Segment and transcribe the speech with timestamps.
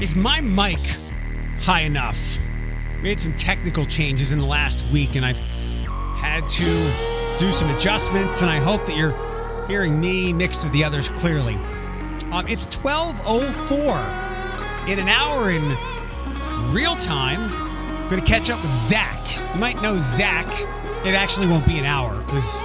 [0.00, 0.78] Is my mic
[1.62, 2.38] high enough?
[2.98, 7.68] We Made some technical changes in the last week, and I've had to do some
[7.70, 9.16] adjustments, and I hope that you're
[9.66, 11.56] hearing me mixed with the others clearly.
[12.30, 15.76] Um, it's 12.04 in an hour in
[16.72, 17.50] real time.
[17.50, 19.36] I'm going to catch up with Zach.
[19.52, 20.46] You might know Zach.
[21.04, 22.60] It actually won't be an hour because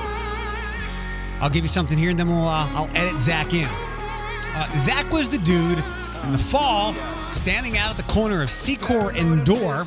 [1.42, 3.66] I'll give you something here, and then we'll uh, I'll edit Zach in.
[3.66, 5.84] Uh, Zach was the dude
[6.24, 6.94] in the fall
[7.34, 9.84] standing out at the corner of Secor and Dorr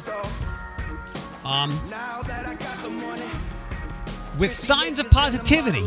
[1.45, 1.81] um,
[4.39, 5.87] with signs of positivity.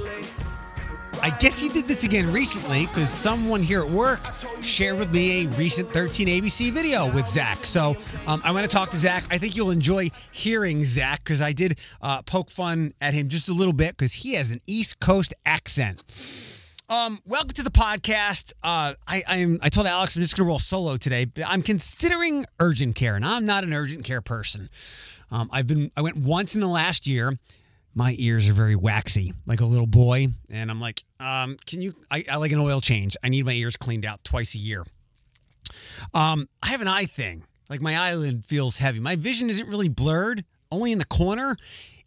[1.21, 4.21] I guess he did this again recently because someone here at work
[4.61, 7.65] shared with me a recent 13 ABC video with Zach.
[7.65, 9.25] So um, I want to talk to Zach.
[9.29, 13.49] I think you'll enjoy hearing Zach because I did uh, poke fun at him just
[13.49, 16.03] a little bit because he has an East Coast accent.
[16.89, 18.51] Um, welcome to the podcast.
[18.63, 19.59] Uh, I, I'm.
[19.61, 21.27] I told Alex I'm just gonna roll solo today.
[21.45, 24.71] I'm considering urgent care, and I'm not an urgent care person.
[25.29, 25.91] Um, I've been.
[25.95, 27.37] I went once in the last year.
[27.93, 31.93] My ears are very waxy, like a little boy, and I'm like, um, can you?
[32.09, 33.15] I, I like an oil change.
[33.23, 34.83] I need my ears cleaned out twice a year.
[36.15, 37.43] Um, I have an eye thing.
[37.69, 38.99] Like my eyelid feels heavy.
[38.99, 41.55] My vision isn't really blurred, only in the corner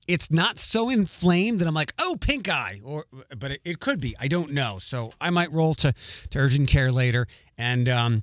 [0.09, 4.01] it's not so inflamed that I'm like, oh, pink eye, or but it, it, could
[4.01, 4.15] be.
[4.19, 4.79] I don't know.
[4.79, 5.95] So I might roll to
[6.31, 8.23] to urgent care later, and um,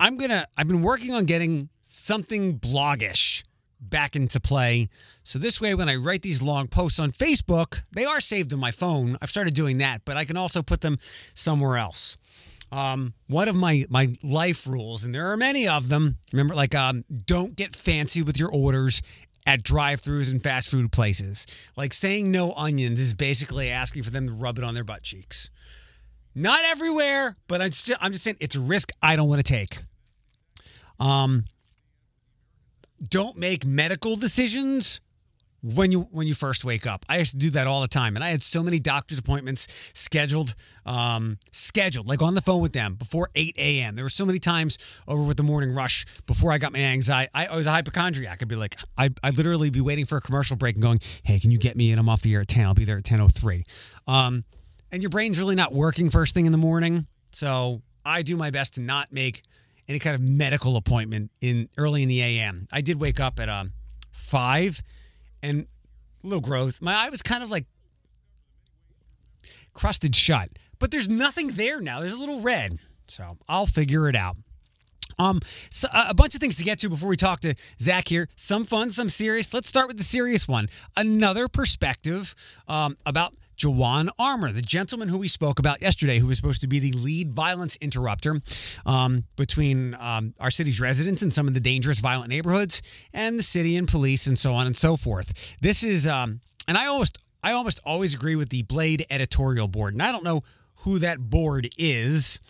[0.00, 0.46] I'm gonna.
[0.56, 3.44] I've been working on getting something blogish
[3.80, 4.88] back into play.
[5.22, 8.60] So this way, when I write these long posts on Facebook, they are saved on
[8.60, 9.16] my phone.
[9.20, 10.98] I've started doing that, but I can also put them
[11.34, 12.16] somewhere else.
[12.72, 16.16] Um, one of my my life rules, and there are many of them.
[16.32, 19.02] Remember, like um, don't get fancy with your orders
[19.46, 21.46] at drive-throughs and fast food places.
[21.76, 25.02] Like saying no onions is basically asking for them to rub it on their butt
[25.02, 25.50] cheeks.
[26.34, 29.52] Not everywhere, but I'm just, I'm just saying it's a risk I don't want to
[29.52, 29.78] take.
[30.98, 31.44] Um,
[33.10, 35.00] don't make medical decisions
[35.62, 37.06] when you when you first wake up.
[37.08, 39.68] I used to do that all the time, and I had so many doctor's appointments
[39.94, 43.94] scheduled, um, scheduled like on the phone with them before 8 a.m.
[43.94, 47.30] There were so many times over with the morning rush before I got my anxiety.
[47.32, 48.42] I, I was a hypochondriac.
[48.42, 51.38] I'd be like, I I literally be waiting for a commercial break and going, Hey,
[51.38, 51.98] can you get me in?
[51.98, 52.66] I'm off the air at 10.
[52.66, 53.62] I'll be there at 10:03.
[54.06, 54.44] Um,
[54.90, 58.50] and your brain's really not working first thing in the morning, so I do my
[58.50, 59.42] best to not make
[59.88, 62.66] any kind of medical appointment in early in the a.m.
[62.72, 63.72] I did wake up at um,
[64.10, 64.82] five
[65.42, 65.66] and
[66.22, 66.80] a little growth.
[66.80, 67.66] My eye was kind of like
[69.74, 72.00] crusted shut, but there's nothing there now.
[72.00, 74.36] There's a little red, so I'll figure it out.
[75.18, 78.28] Um, so a bunch of things to get to before we talk to Zach here.
[78.36, 79.52] Some fun, some serious.
[79.52, 80.68] Let's start with the serious one.
[80.96, 82.34] Another perspective
[82.66, 86.66] um, about Jawan Armour, the gentleman who we spoke about yesterday, who was supposed to
[86.66, 88.40] be the lead violence interrupter
[88.84, 93.42] um, between um, our city's residents and some of the dangerous violent neighborhoods and the
[93.42, 95.32] city and police and so on and so forth.
[95.60, 99.94] This is, um, and I almost, I almost always agree with the Blade editorial board,
[99.94, 100.42] and I don't know
[100.78, 102.40] who that board is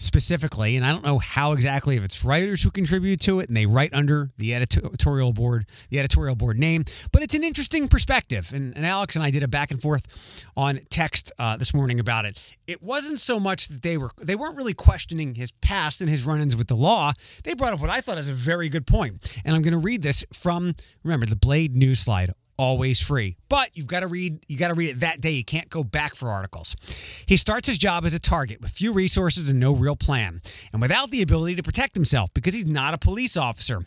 [0.00, 3.56] specifically, and I don't know how exactly if it's writers who contribute to it and
[3.56, 8.50] they write under the editorial board, the editorial board name, but it's an interesting perspective.
[8.52, 12.00] And, and Alex and I did a back and forth on text uh, this morning
[12.00, 12.42] about it.
[12.66, 16.24] It wasn't so much that they were they weren't really questioning his past and his
[16.24, 17.12] run-ins with the law.
[17.44, 19.78] They brought up what I thought is a very good point, and I'm going to
[19.78, 20.74] read this from
[21.04, 23.36] remember the Blade news slide always free.
[23.48, 25.30] But you've got to read you got to read it that day.
[25.30, 26.76] You can't go back for articles.
[27.26, 30.82] He starts his job as a target with few resources and no real plan, and
[30.82, 33.80] without the ability to protect himself because he's not a police officer.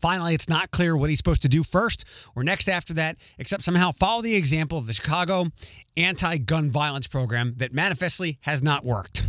[0.00, 3.64] Finally, it's not clear what he's supposed to do first or next after that, except
[3.64, 5.48] somehow follow the example of the Chicago
[5.96, 9.26] anti gun violence program that manifestly has not worked.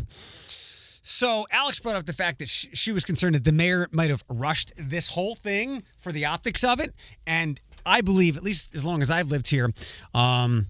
[1.04, 4.24] So, Alex brought up the fact that she was concerned that the mayor might have
[4.30, 6.94] rushed this whole thing for the optics of it.
[7.26, 9.72] And I believe, at least as long as I've lived here,
[10.14, 10.68] um,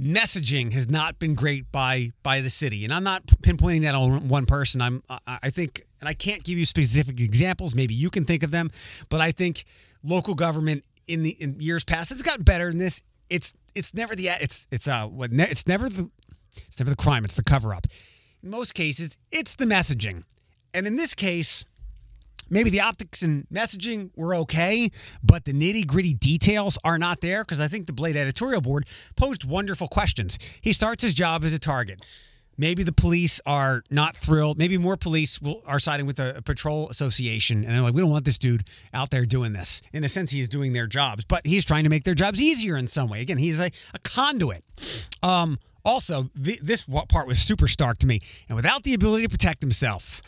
[0.00, 4.28] messaging has not been great by by the city, and I'm not pinpointing that on
[4.28, 4.80] one person.
[4.80, 7.74] I'm I think, and I can't give you specific examples.
[7.74, 8.70] Maybe you can think of them,
[9.08, 9.64] but I think
[10.02, 13.02] local government in the in years past has gotten better than this.
[13.28, 16.10] It's it's never the it's it's uh what it's never the
[16.66, 17.24] it's never the crime.
[17.24, 17.86] It's the cover up.
[18.42, 20.24] In most cases, it's the messaging,
[20.72, 21.64] and in this case
[22.50, 24.90] maybe the optics and messaging were okay,
[25.22, 28.86] but the nitty gritty details are not there because I think the Blade editorial board
[29.16, 30.38] posed wonderful questions.
[30.60, 32.04] He starts his job as a target.
[32.58, 34.58] Maybe the police are not thrilled.
[34.58, 38.02] Maybe more police will, are siding with a, a, patrol association, and they're like, "We
[38.02, 40.86] don't want this dude out there doing this." In a sense, he is doing their
[40.86, 43.22] jobs, but he's trying to make their jobs easier in some way.
[43.22, 44.62] Again, he's a, a conduit.
[45.22, 49.62] Um, also, this part was super stark to me, and without the ability to protect
[49.62, 50.20] himself,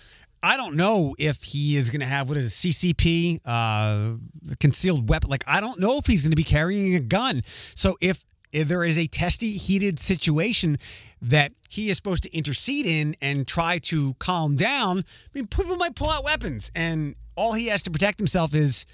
[0.43, 4.15] I don't know if he is going to have what is it, CCP, uh,
[4.59, 5.31] concealed weapon.
[5.31, 7.43] Like I don't know if he's going to be carrying a gun.
[7.75, 10.79] So if, if there is a testy, heated situation
[11.21, 15.03] that he is supposed to intercede in and try to calm down, I
[15.33, 18.85] mean, people might pull out weapons, and all he has to protect himself is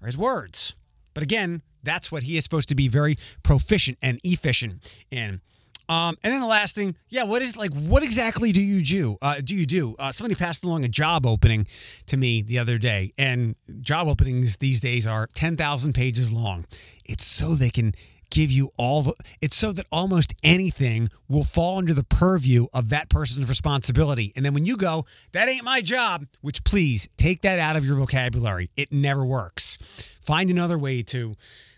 [0.00, 0.74] are his words.
[1.12, 5.40] But again, that's what he is supposed to be very proficient and efficient in.
[5.88, 9.18] Um, and then the last thing, yeah, what is like, what exactly do you do?
[9.20, 9.94] Uh, do you do?
[9.98, 11.66] Uh, somebody passed along a job opening
[12.06, 16.64] to me the other day, and job openings these days are ten thousand pages long.
[17.04, 17.92] It's so they can
[18.30, 19.14] give you all the.
[19.40, 24.32] It's so that almost anything will fall under the purview of that person's responsibility.
[24.34, 27.84] And then when you go, that ain't my job, which please take that out of
[27.84, 28.70] your vocabulary.
[28.76, 29.78] It never works.
[30.24, 31.34] Find another way to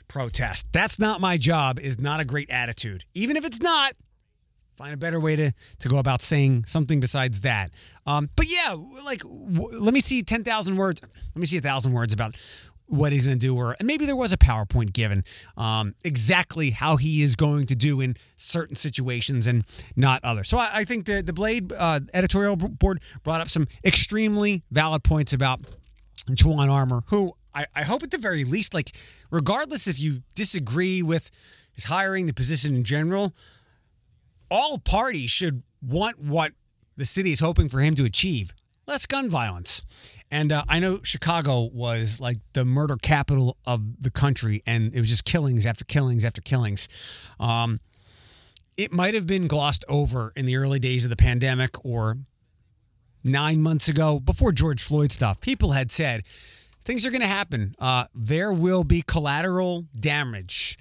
[0.09, 0.67] protest.
[0.73, 3.05] That's not my job is not a great attitude.
[3.15, 3.93] Even if it's not,
[4.77, 7.71] find a better way to to go about saying something besides that.
[8.07, 11.01] Um, but yeah, like w- let me see ten thousand words.
[11.03, 12.37] Let me see a thousand words about
[12.89, 15.25] what he's going to do, or and maybe there was a PowerPoint given
[15.57, 19.65] um, exactly how he is going to do in certain situations and
[19.97, 20.49] not others.
[20.49, 25.03] So I, I think the the Blade uh, editorial board brought up some extremely valid
[25.03, 25.63] points about
[26.31, 28.93] Juwan Armour, who I, I hope at the very least, like,
[29.31, 31.31] regardless if you disagree with
[31.73, 33.35] his hiring, the position in general,
[34.51, 36.53] all parties should want what
[36.97, 38.53] the city is hoping for him to achieve
[38.87, 39.83] less gun violence.
[40.31, 45.01] And uh, I know Chicago was like the murder capital of the country, and it
[45.01, 46.89] was just killings after killings after killings.
[47.41, 47.81] Um,
[48.77, 52.19] it might have been glossed over in the early days of the pandemic or
[53.25, 55.41] nine months ago before George Floyd stuff.
[55.41, 56.23] People had said
[56.87, 57.75] things are going to happen.
[57.79, 60.79] Uh, there will be collateral damage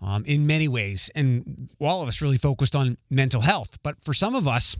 [0.00, 1.10] um, in many ways.
[1.14, 3.78] And all of us really focused on mental health.
[3.82, 4.76] But for some of us,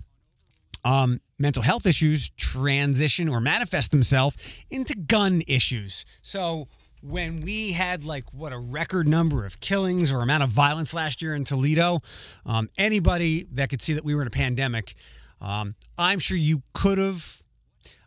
[0.84, 4.36] um, mental health issues transition or manifest themselves
[4.70, 6.04] into gun issues.
[6.22, 6.68] So
[7.02, 11.20] when we had like what a record number of killings or amount of violence last
[11.20, 11.98] year in Toledo,
[12.46, 14.94] um, anybody that could see that we were in a pandemic,
[15.40, 17.41] um, I'm sure you could have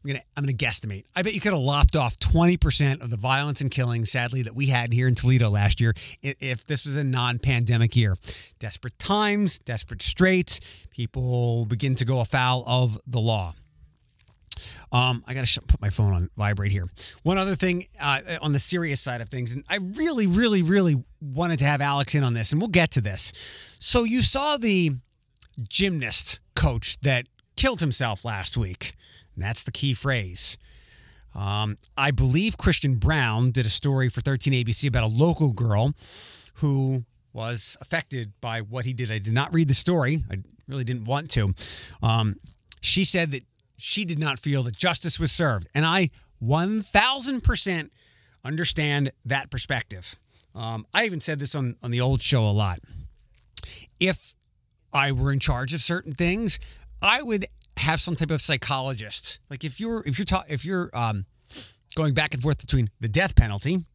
[0.06, 1.06] I'm gonna I'm gonna guesstimate.
[1.16, 4.54] I bet you could have lopped off 20% of the violence and killing, sadly, that
[4.54, 8.16] we had here in Toledo last year if this was a non-pandemic year.
[8.60, 10.60] Desperate times, desperate straits,
[10.92, 13.56] people begin to go afoul of the law.
[14.92, 16.86] Um, I gotta put my phone on vibrate here.
[17.24, 21.04] One other thing uh, on the serious side of things, and I really, really, really
[21.20, 23.34] wanted to have Alex in on this, and we'll get to this.
[23.80, 24.92] So you saw the
[25.68, 27.26] gymnast coach that
[27.56, 28.94] killed himself last week.
[29.36, 30.58] And that's the key phrase.
[31.34, 35.94] Um, I believe Christian Brown did a story for 13 ABC about a local girl
[36.56, 37.04] who
[37.34, 39.12] was affected by what he did.
[39.12, 40.24] I did not read the story.
[40.32, 40.38] I
[40.68, 41.54] really didn't want to.
[42.02, 42.38] Um,
[42.80, 43.44] she said that
[43.78, 45.68] she did not feel that justice was served.
[45.76, 46.12] And I
[46.42, 47.90] 1000%
[48.46, 50.16] understand that perspective.
[50.54, 52.80] Um, I even said this on, on the old show a lot.
[54.00, 54.36] If
[54.94, 56.60] I were in charge of certain things,
[57.02, 57.48] I would
[57.78, 59.40] have some type of psychologist.
[59.50, 61.26] Like if you're if you're ta- if you're um,
[61.96, 63.86] going back and forth between the death penalty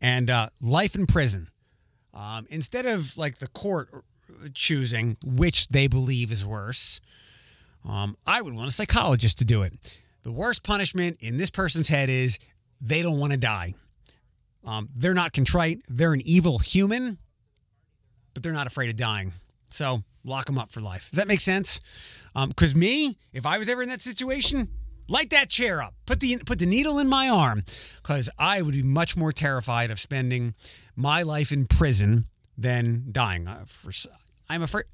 [0.00, 1.48] and uh, life in prison,
[2.14, 3.90] um, instead of like the court
[4.54, 7.00] choosing which they believe is worse,
[7.88, 10.00] um, I would want a psychologist to do it.
[10.22, 12.38] The worst punishment in this person's head is
[12.80, 13.74] they don't want to die.
[14.64, 15.80] Um, they're not contrite.
[15.88, 17.18] They're an evil human,
[18.34, 19.32] but they're not afraid of dying.
[19.70, 21.10] So lock them up for life.
[21.10, 21.80] Does that make sense?
[22.34, 24.68] Because um, me, if I was ever in that situation,
[25.08, 27.64] light that chair up, put the put the needle in my arm,
[28.02, 30.54] because I would be much more terrified of spending
[30.94, 33.48] my life in prison than dying.
[34.48, 34.84] I'm afraid.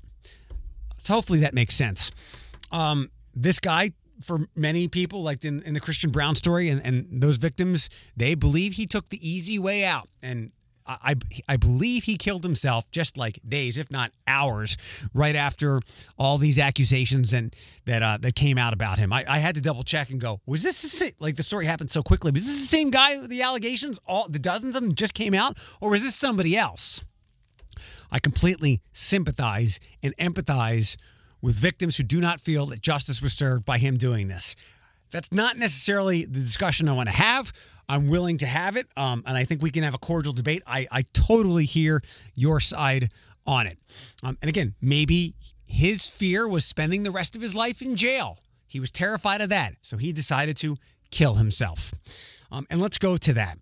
[0.98, 2.10] So hopefully that makes sense.
[2.72, 3.92] Um, this guy,
[4.22, 8.34] for many people, like in, in the Christian Brown story and, and those victims, they
[8.34, 10.08] believe he took the easy way out.
[10.22, 10.52] And
[10.86, 11.14] I,
[11.48, 14.76] I believe he killed himself just like days, if not hours,
[15.12, 15.80] right after
[16.18, 19.12] all these accusations and that uh, that came out about him.
[19.12, 21.66] I, I had to double check and go, was this the same, like the story
[21.66, 22.30] happened so quickly?
[22.30, 23.98] Was this the same guy the allegations?
[24.06, 27.02] All the dozens of them just came out, or was this somebody else?
[28.10, 30.96] I completely sympathize and empathize
[31.42, 34.56] with victims who do not feel that justice was served by him doing this.
[35.10, 37.52] That's not necessarily the discussion I want to have.
[37.88, 40.62] I'm willing to have it, um, and I think we can have a cordial debate.
[40.66, 42.02] I, I totally hear
[42.34, 43.10] your side
[43.46, 43.78] on it.
[44.24, 48.38] Um, and again, maybe his fear was spending the rest of his life in jail.
[48.66, 50.76] He was terrified of that, so he decided to
[51.10, 51.92] kill himself.
[52.50, 53.58] Um, and let's go to that.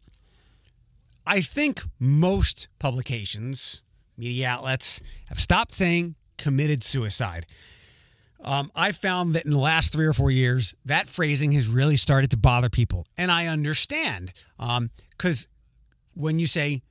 [1.27, 3.83] I think most publications,
[4.17, 7.47] media outlets, have stopped saying committed suicide.
[8.45, 11.97] Um, I found that in the last three or four years, that phrasing has really
[11.97, 13.07] started to bother people.
[13.17, 15.49] And I understand because
[16.15, 16.83] when you say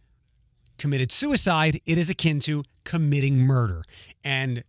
[0.77, 3.83] committed suicide, it is akin to committing murder.
[4.23, 4.63] And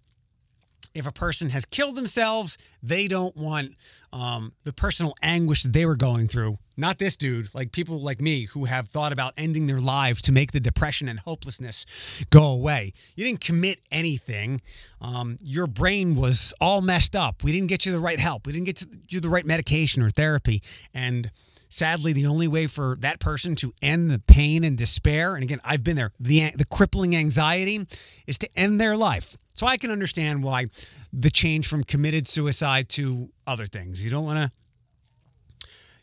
[0.94, 3.74] if a person has killed themselves, they don't want
[4.12, 6.58] um, the personal anguish that they were going through.
[6.76, 10.32] Not this dude, like people like me who have thought about ending their lives to
[10.32, 11.84] make the depression and hopelessness
[12.30, 12.92] go away.
[13.16, 14.60] You didn't commit anything.
[15.00, 17.42] Um, your brain was all messed up.
[17.44, 18.46] We didn't get you the right help.
[18.46, 20.62] We didn't get you the right medication or therapy.
[20.92, 21.30] And
[21.74, 25.58] sadly, the only way for that person to end the pain and despair, and again,
[25.64, 27.84] I've been there, the, the crippling anxiety
[28.28, 29.36] is to end their life.
[29.56, 30.66] So I can understand why
[31.12, 34.04] the change from committed suicide to other things.
[34.04, 34.52] You don't want to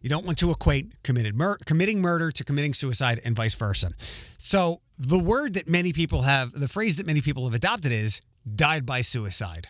[0.01, 3.91] you don't want to equate committed mur- committing murder to committing suicide and vice versa.
[4.39, 8.19] So the word that many people have, the phrase that many people have adopted is
[8.55, 9.67] died by suicide.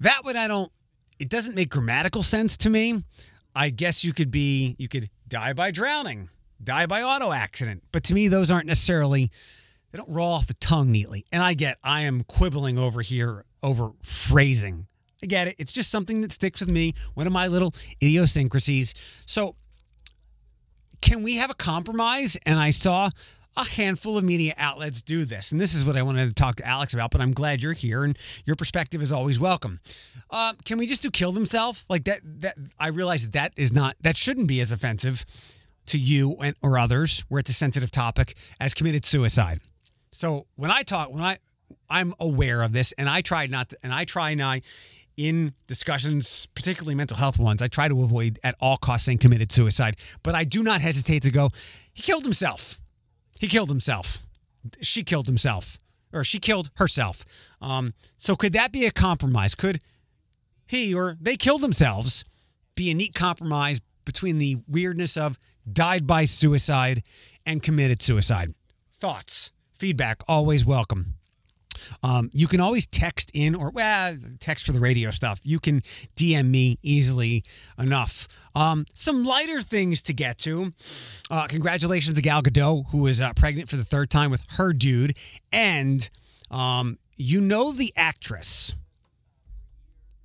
[0.00, 0.72] That one I don't
[1.18, 3.04] it doesn't make grammatical sense to me.
[3.58, 6.30] I guess you could be you could die by drowning,
[6.62, 9.32] die by auto accident, but to me those aren't necessarily
[9.90, 11.26] they don't roll off the tongue neatly.
[11.32, 14.86] And I get I am quibbling over here over phrasing.
[15.24, 15.56] I get it.
[15.58, 18.94] It's just something that sticks with me, one of my little idiosyncrasies.
[19.26, 19.56] So
[21.00, 22.38] can we have a compromise?
[22.46, 23.10] And I saw
[23.58, 25.50] a handful of media outlets do this.
[25.50, 27.72] And this is what I wanted to talk to Alex about, but I'm glad you're
[27.72, 29.80] here and your perspective is always welcome.
[30.30, 31.84] Uh, can we just do kill themselves?
[31.88, 35.24] Like that, that I realize that that is not, that shouldn't be as offensive
[35.86, 39.60] to you and, or others where it's a sensitive topic as committed suicide.
[40.12, 41.38] So when I talk, when I,
[41.90, 44.60] I'm aware of this and I try not to, and I try not
[45.16, 49.50] in discussions, particularly mental health ones, I try to avoid at all costs saying committed
[49.50, 51.50] suicide, but I do not hesitate to go,
[51.92, 52.80] he killed himself.
[53.38, 54.18] He killed himself.
[54.80, 55.78] She killed himself,
[56.12, 57.24] or she killed herself.
[57.60, 59.54] Um, so could that be a compromise?
[59.54, 59.80] Could
[60.66, 62.24] he or they killed themselves
[62.74, 65.38] be a neat compromise between the weirdness of
[65.70, 67.02] died by suicide
[67.46, 68.54] and committed suicide?
[68.92, 71.17] Thoughts, feedback, always welcome.
[72.02, 75.40] Um, you can always text in or well, text for the radio stuff.
[75.42, 75.82] You can
[76.16, 77.44] DM me easily
[77.78, 78.28] enough.
[78.54, 80.72] Um, some lighter things to get to.
[81.30, 84.72] Uh, congratulations to Gal Gadot, who is uh, pregnant for the third time with her
[84.72, 85.16] dude.
[85.52, 86.08] And
[86.50, 88.74] um, you know the actress.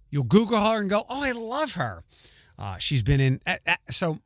[0.09, 2.03] You'll Google her and go, oh, I love her.
[2.57, 3.41] Uh, she's been in.
[3.89, 4.19] so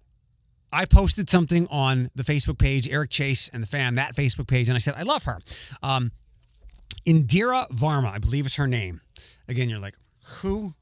[0.72, 4.68] I posted something on the Facebook page, Eric Chase and the fam, that Facebook page,
[4.68, 5.40] and I said, I love her.
[5.82, 6.12] Um,
[7.06, 9.02] Indira Varma, I believe is her name.
[9.48, 10.74] Again, you're like, who?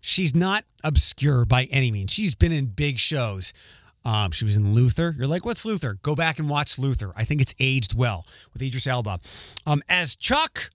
[0.00, 2.12] She's not obscure by any means.
[2.12, 3.52] She's been in big shows.
[4.04, 5.14] Um, she was in Luther.
[5.16, 5.98] You're like, what's Luther?
[6.02, 7.12] Go back and watch Luther.
[7.16, 9.18] I think it's aged well with Idris Elba.
[9.66, 10.70] Um, as Chuck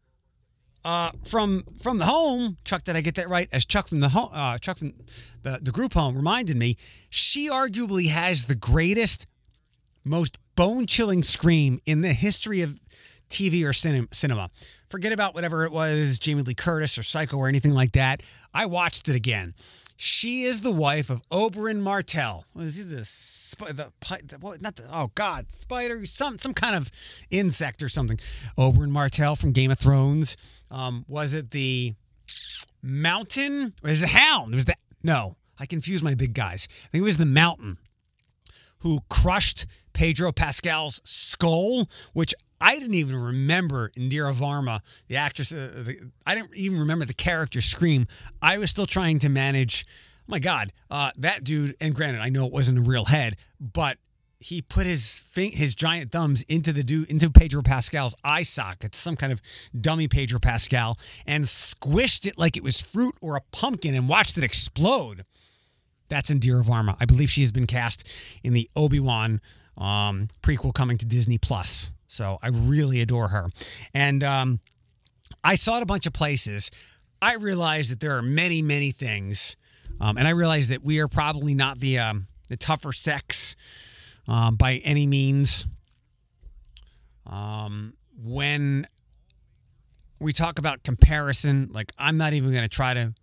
[0.83, 3.48] uh, from from the home, Chuck, did I get that right?
[3.51, 4.93] As Chuck from the home, uh, Chuck from
[5.43, 6.75] the, the group home reminded me,
[7.09, 9.27] she arguably has the greatest,
[10.03, 12.79] most bone chilling scream in the history of
[13.29, 14.50] TV or cinema.
[14.89, 18.21] Forget about whatever it was, Jamie Lee Curtis or Psycho or anything like that.
[18.53, 19.53] I watched it again.
[19.95, 22.45] She is the wife of Oberyn Martell.
[22.55, 23.07] Was he the
[23.74, 23.91] the,
[24.39, 26.89] what, not the oh god spider some some kind of
[27.29, 28.19] insect or something.
[28.57, 30.38] Oberyn Martell from Game of Thrones.
[30.71, 31.95] Um, was it the
[32.81, 33.74] mountain?
[33.83, 34.55] Or Was it the hound?
[34.55, 35.36] Was the no.
[35.59, 36.69] I confused my big guys.
[36.86, 37.77] I think it was the mountain
[38.79, 45.51] who crushed Pedro Pascal's skull, which I didn't even remember Indira Varma, the actress.
[45.51, 48.07] Uh, the, I didn't even remember the character scream.
[48.41, 49.85] I was still trying to manage.
[50.21, 51.75] Oh my God, uh, that dude.
[51.79, 53.97] And granted, I know it wasn't a real head, but
[54.39, 59.15] he put his his giant thumbs into the dude into Pedro Pascal's eye socket, some
[59.15, 59.41] kind of
[59.79, 64.37] dummy Pedro Pascal, and squished it like it was fruit or a pumpkin, and watched
[64.37, 65.25] it explode.
[66.09, 66.97] That's Indira Varma.
[66.99, 68.07] I believe she has been cast
[68.43, 69.41] in the Obi Wan
[69.77, 71.91] um, prequel coming to Disney Plus.
[72.09, 73.49] So I really adore her.
[73.93, 74.59] And um,
[75.43, 76.71] I saw it a bunch of places.
[77.21, 79.55] I realized that there are many, many things.
[80.01, 83.55] Um, and I realize that we are probably not the, um, the tougher sex
[84.27, 85.67] um, by any means.
[87.27, 88.87] Um, when
[90.19, 93.13] we talk about comparison, like I'm not even going to try to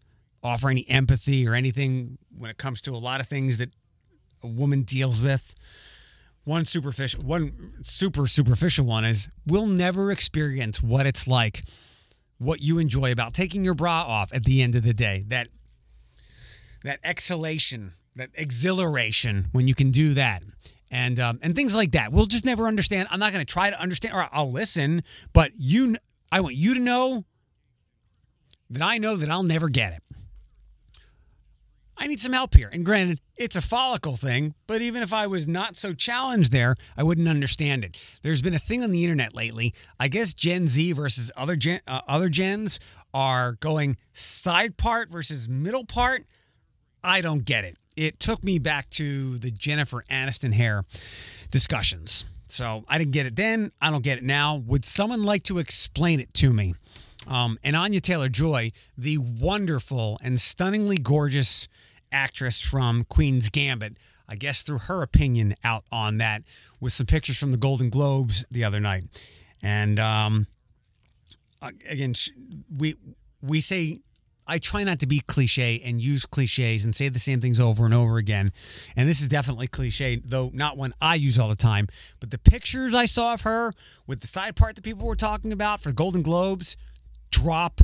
[0.45, 3.71] offer any empathy or anything when it comes to a lot of things that
[4.45, 5.57] a woman deals with
[6.47, 11.65] one superficial one super superficial one is we'll never experience what it's like
[12.38, 15.25] what you enjoy about taking your bra off at the end of the day.
[15.26, 15.49] That
[16.85, 20.43] that exhalation that exhilaration when you can do that.
[20.91, 22.12] And um, and things like that.
[22.12, 23.09] We'll just never understand.
[23.11, 25.97] I'm not going to try to understand or i'll listen but you
[26.31, 27.25] i want you to know
[28.71, 30.03] that I know that I'll never get it.
[31.99, 32.69] I need some help here.
[32.73, 36.76] And granted, it's a follicle thing, but even if I was not so challenged there,
[36.97, 37.97] I wouldn't understand it.
[38.23, 39.75] There's been a thing on the internet lately.
[39.99, 42.79] I guess Gen Z versus other gen, uh, other gens
[43.15, 46.26] are going side part versus middle part.
[47.03, 47.76] I don't get it.
[47.97, 50.85] It took me back to the Jennifer Aniston hair
[51.50, 52.26] discussions.
[52.49, 53.73] So I didn't get it then.
[53.81, 54.57] I don't get it now.
[54.57, 56.75] Would someone like to explain it to me?
[57.26, 61.67] Um, and Anya Taylor Joy, the wonderful and stunningly gorgeous
[62.13, 63.97] actress from Queen's Gambit,
[64.29, 66.43] I guess threw her opinion out on that
[66.81, 69.05] with some pictures from the Golden Globes the other night.
[69.63, 70.47] And um,
[71.89, 72.15] again,
[72.75, 72.97] we
[73.41, 74.01] we say
[74.47, 77.85] I try not to be cliche and use cliches and say the same things over
[77.85, 78.51] and over again.
[78.95, 81.89] And this is definitely cliche, though not one I use all the time.
[82.21, 83.73] But the pictures I saw of her
[84.07, 86.77] with the side part that people were talking about for Golden Globes,
[87.31, 87.81] drop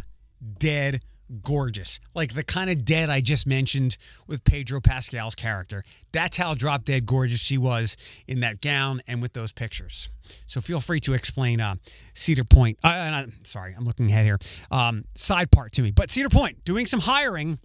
[0.58, 1.02] dead
[1.42, 2.00] gorgeous.
[2.14, 5.84] Like the kind of dead I just mentioned with Pedro Pascal's character.
[6.12, 10.10] That's how drop dead gorgeous she was in that gown and with those pictures.
[10.46, 11.76] So feel free to explain uh,
[12.14, 12.78] Cedar Point.
[12.84, 14.38] Uh, uh, sorry, I'm looking ahead here.
[14.70, 15.90] Um, side part to me.
[15.90, 17.58] But Cedar Point doing some hiring.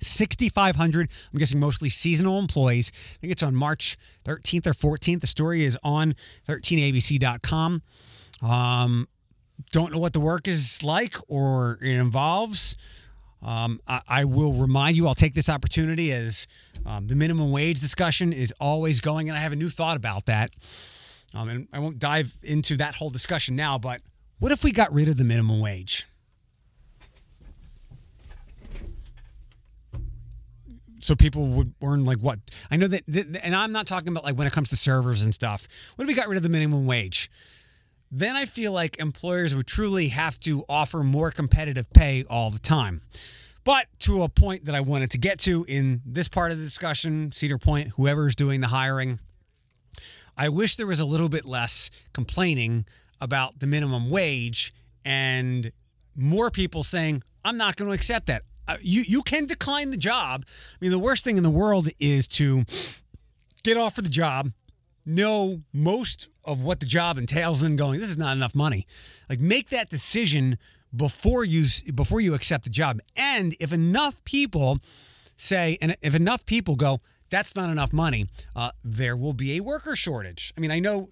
[0.00, 2.92] 6,500, I'm guessing mostly seasonal employees.
[2.94, 5.22] I think it's on March 13th or 14th.
[5.22, 6.14] The story is on
[6.46, 7.82] 13abc.com.
[8.40, 9.08] Um,
[9.70, 12.76] don't know what the work is like or it involves,
[13.42, 16.46] um, I, I, will remind you, I'll take this opportunity as
[16.84, 20.26] um, the minimum wage discussion is always going, and I have a new thought about
[20.26, 20.50] that.
[21.34, 24.00] Um, and I won't dive into that whole discussion now, but
[24.38, 26.06] what if we got rid of the minimum wage?
[31.00, 32.38] so people would earn like what
[32.70, 33.02] I know that,
[33.42, 35.66] and I'm not talking about like when it comes to servers and stuff.
[35.96, 37.30] What if we got rid of the minimum wage?
[38.10, 42.58] Then I feel like employers would truly have to offer more competitive pay all the
[42.58, 43.02] time.
[43.64, 46.64] But to a point that I wanted to get to in this part of the
[46.64, 49.18] discussion, Cedar Point, whoever's doing the hiring,
[50.36, 52.86] I wish there was a little bit less complaining
[53.20, 54.72] about the minimum wage
[55.04, 55.72] and
[56.16, 58.42] more people saying, I'm not going to accept that.
[58.66, 60.44] Uh, you, you can decline the job.
[60.46, 62.64] I mean, the worst thing in the world is to
[63.64, 64.50] get offered the job,
[65.04, 68.86] know most of what the job entails and going this is not enough money.
[69.28, 70.58] Like make that decision
[70.94, 73.00] before you before you accept the job.
[73.16, 74.78] And if enough people
[75.36, 79.60] say and if enough people go that's not enough money uh, there will be a
[79.60, 80.52] worker shortage.
[80.56, 81.10] I mean i know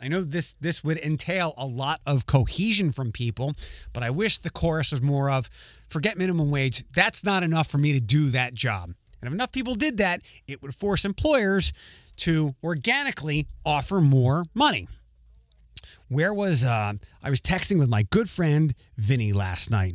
[0.00, 3.54] i know this this would entail a lot of cohesion from people
[3.94, 5.48] but i wish the chorus was more of
[5.88, 6.84] forget minimum wage.
[6.94, 8.92] That's not enough for me to do that job.
[9.20, 11.72] And if enough people did that it would force employers
[12.16, 14.88] to organically offer more money.
[16.08, 19.94] Where was uh, I was texting with my good friend Vinny last night,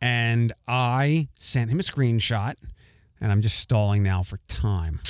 [0.00, 2.54] and I sent him a screenshot,
[3.20, 5.00] and I'm just stalling now for time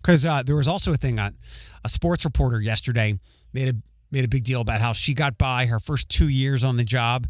[0.00, 1.36] because uh, there was also a thing on
[1.84, 3.18] a sports reporter yesterday
[3.52, 3.74] made a
[4.12, 6.84] made a big deal about how she got by her first two years on the
[6.84, 7.26] job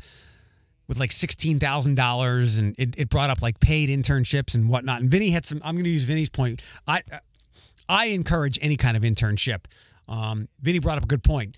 [0.89, 5.01] with like sixteen thousand dollars, and it, it brought up like paid internships and whatnot.
[5.01, 5.61] And Vinny had some.
[5.65, 6.61] I'm going to use Vinny's point.
[6.87, 7.03] I
[7.91, 9.65] I encourage any kind of internship.
[10.09, 11.57] Um, Vinny brought up a good point.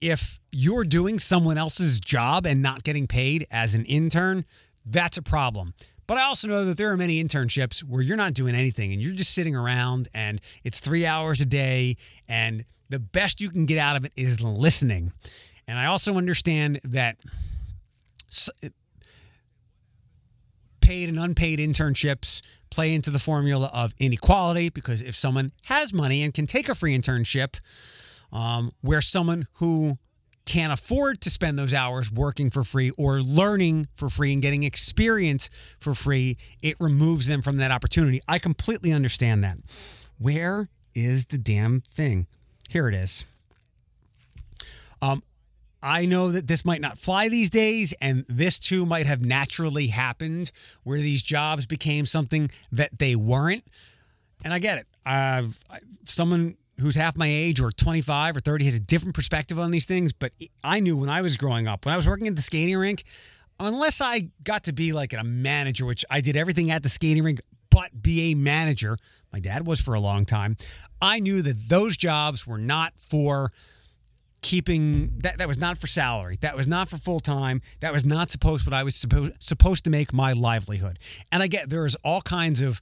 [0.00, 4.44] If you're doing someone else's job and not getting paid as an intern,
[4.84, 5.74] that's a problem.
[6.08, 9.00] But I also know that there are many internships where you're not doing anything and
[9.00, 13.64] you're just sitting around and it's three hours a day and the best you can
[13.64, 15.12] get out of it is listening.
[15.68, 17.18] And I also understand that
[20.80, 26.22] paid and unpaid internships play into the formula of inequality because if someone has money
[26.22, 27.60] and can take a free internship,
[28.32, 29.98] um, where someone who
[30.48, 34.62] can't afford to spend those hours working for free or learning for free and getting
[34.62, 38.20] experience for free, it removes them from that opportunity.
[38.26, 39.58] I completely understand that.
[40.18, 42.26] Where is the damn thing?
[42.68, 43.26] Here it is.
[45.02, 45.22] Um,
[45.82, 49.88] I know that this might not fly these days, and this too might have naturally
[49.88, 50.50] happened
[50.82, 53.64] where these jobs became something that they weren't.
[54.44, 54.86] And I get it.
[55.06, 55.58] I've
[56.04, 59.84] someone who's half my age or 25 or 30 has a different perspective on these
[59.84, 62.42] things, but I knew when I was growing up, when I was working at the
[62.42, 63.04] skating rink,
[63.58, 67.24] unless I got to be like a manager, which I did everything at the skating
[67.24, 68.96] rink but be a manager,
[69.32, 70.56] my dad was for a long time,
[71.02, 73.52] I knew that those jobs were not for
[74.40, 76.38] keeping that that was not for salary.
[76.40, 79.84] That was not for full time that was not supposed what i was supposed supposed
[79.84, 80.98] to make my livelihood.
[81.32, 82.80] And i get there is all kinds of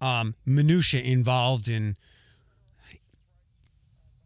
[0.00, 1.96] um, minutia involved in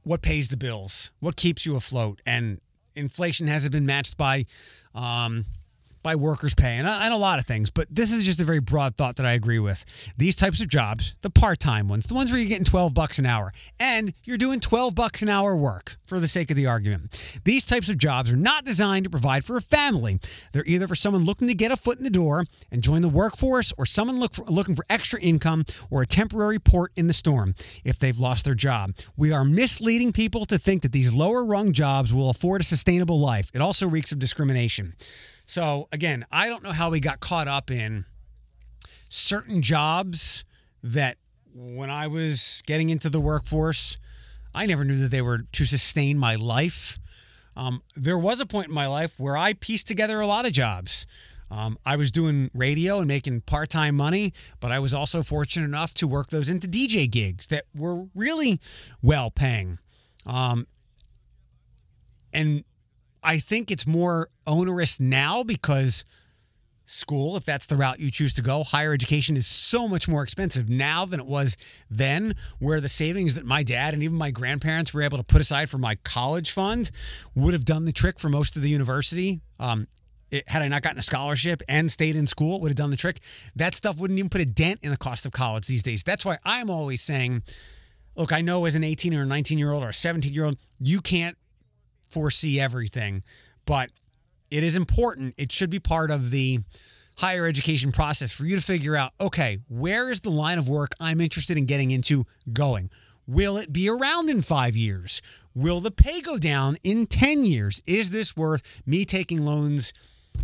[0.05, 2.21] what pays the bills what keeps you afloat.
[2.25, 2.61] And
[2.95, 4.47] inflation hasn't been matched by
[4.95, 5.45] um,
[6.05, 8.45] by workers' pay and, uh, and a lot of things, but this is just a
[8.45, 9.85] very broad thought that I agree with.
[10.17, 13.27] These types of jobs, the part-time ones, the ones where you're getting 12 bucks an
[13.27, 17.41] hour and you're doing 12 bucks an hour work for the sake of the argument.
[17.45, 20.21] These types of jobs are not designed to provide for a family.
[20.53, 23.09] They're either for someone looking to get a foot in the door and join the
[23.09, 27.15] workforce or someone look for, looking for extra income or a temporary port in the
[27.15, 28.91] storm if they've lost their job.
[29.17, 33.19] We are misleading people to think that these lower rung jobs will afford a sustainable
[33.19, 33.49] life.
[33.55, 34.95] It also reeks of discrimination.
[35.47, 38.07] So again, I don't know how we got caught up in
[39.09, 40.45] certain jobs
[40.83, 41.19] that
[41.55, 43.97] when I was getting into the workforce,
[44.55, 46.99] I never knew that they were to sustain my life.
[47.57, 50.53] Um, there was a point in my life where I pieced together a lot of
[50.53, 51.07] jobs.
[51.51, 55.67] Um, I was doing radio and making part time money, but I was also fortunate
[55.67, 58.61] enough to work those into DJ gigs that were really
[59.03, 59.79] well paying.
[60.27, 60.67] Um,
[62.33, 62.65] and
[63.25, 66.05] I think it's more onerous now because
[66.85, 70.23] school, if that's the route you choose to go, higher education is so much more
[70.23, 71.57] expensive now than it was
[71.91, 75.41] then, where the savings that my dad and even my grandparents were able to put
[75.41, 76.91] aside for my college fund
[77.35, 79.41] would have done the trick for most of the university.
[79.59, 79.89] Um,
[80.31, 82.91] it, had I not gotten a scholarship and stayed in school, it would have done
[82.91, 83.21] the trick.
[83.57, 86.03] That stuff wouldn't even put a dent in the cost of college these days.
[86.03, 87.43] That's why I'm always saying,
[88.17, 90.45] look, I know as an 18 or a 19 year old or a 17 year
[90.45, 91.39] old, you can't
[92.15, 93.25] foresee everything,
[93.67, 93.91] but
[94.51, 95.35] it is important.
[95.37, 96.61] It should be part of the
[97.19, 100.93] higher education process for you to figure out okay, where is the line of work
[101.01, 102.89] I'm interested in getting into going?
[103.27, 105.21] Will it be around in five years?
[105.55, 107.83] Will the pay go down in 10 years?
[107.87, 109.93] Is this worth me taking loans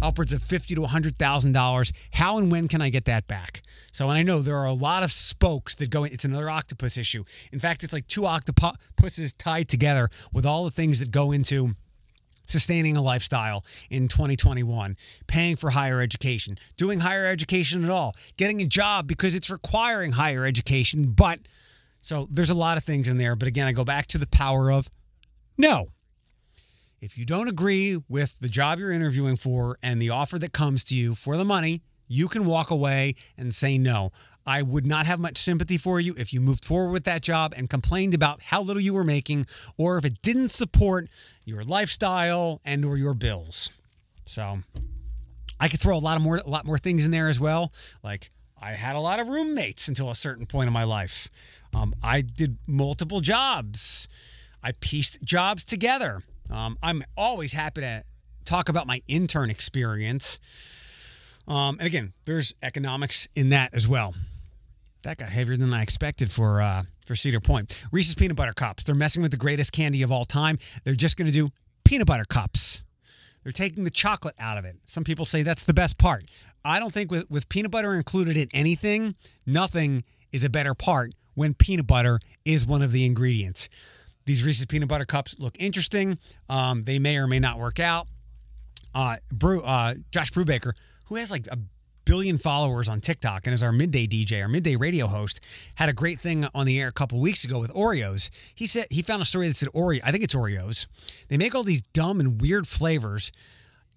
[0.02, 1.92] upwards of fifty to hundred thousand dollars?
[2.12, 3.62] How and when can I get that back?
[3.92, 6.04] So, and I know there are a lot of spokes that go.
[6.04, 7.24] It's another octopus issue.
[7.52, 11.74] In fact, it's like two octopuses tied together with all the things that go into
[12.50, 18.60] sustaining a lifestyle in 2021, paying for higher education, doing higher education at all, getting
[18.60, 21.12] a job because it's requiring higher education.
[21.12, 21.40] But
[22.00, 23.36] so there's a lot of things in there.
[23.36, 24.90] But again, I go back to the power of
[25.56, 25.88] no.
[27.00, 30.84] If you don't agree with the job you're interviewing for and the offer that comes
[30.84, 34.12] to you for the money, you can walk away and say no.
[34.46, 37.54] I would not have much sympathy for you if you moved forward with that job
[37.56, 39.46] and complained about how little you were making
[39.78, 41.08] or if it didn't support
[41.46, 43.70] your lifestyle and or your bills.
[44.26, 44.58] So,
[45.58, 47.72] I could throw a lot of more a lot more things in there as well.
[48.02, 51.28] Like I had a lot of roommates until a certain point in my life.
[51.74, 54.06] Um, I did multiple jobs.
[54.62, 56.22] I pieced jobs together.
[56.50, 58.04] Um, I'm always happy to
[58.44, 60.38] talk about my intern experience.
[61.46, 64.14] Um, and again, there's economics in that as well.
[65.02, 67.82] That got heavier than I expected for uh, for Cedar Point.
[67.90, 68.84] Reese's peanut butter cups.
[68.84, 70.58] They're messing with the greatest candy of all time.
[70.84, 71.48] They're just going to do
[71.84, 72.84] peanut butter cups.
[73.42, 74.76] They're taking the chocolate out of it.
[74.86, 76.26] Some people say that's the best part.
[76.64, 79.14] I don't think with, with peanut butter included in anything,
[79.46, 83.70] nothing is a better part when peanut butter is one of the ingredients.
[84.30, 86.16] These Reese's peanut butter cups look interesting.
[86.48, 88.06] Um, they may or may not work out.
[88.94, 90.70] Uh, Brew, uh, Josh Brubaker,
[91.06, 91.58] who has like a
[92.04, 95.40] billion followers on TikTok and is our midday DJ, our midday radio host,
[95.74, 98.30] had a great thing on the air a couple weeks ago with Oreos.
[98.54, 100.86] He said he found a story that said Oreo, I think it's Oreos.
[101.26, 103.32] They make all these dumb and weird flavors,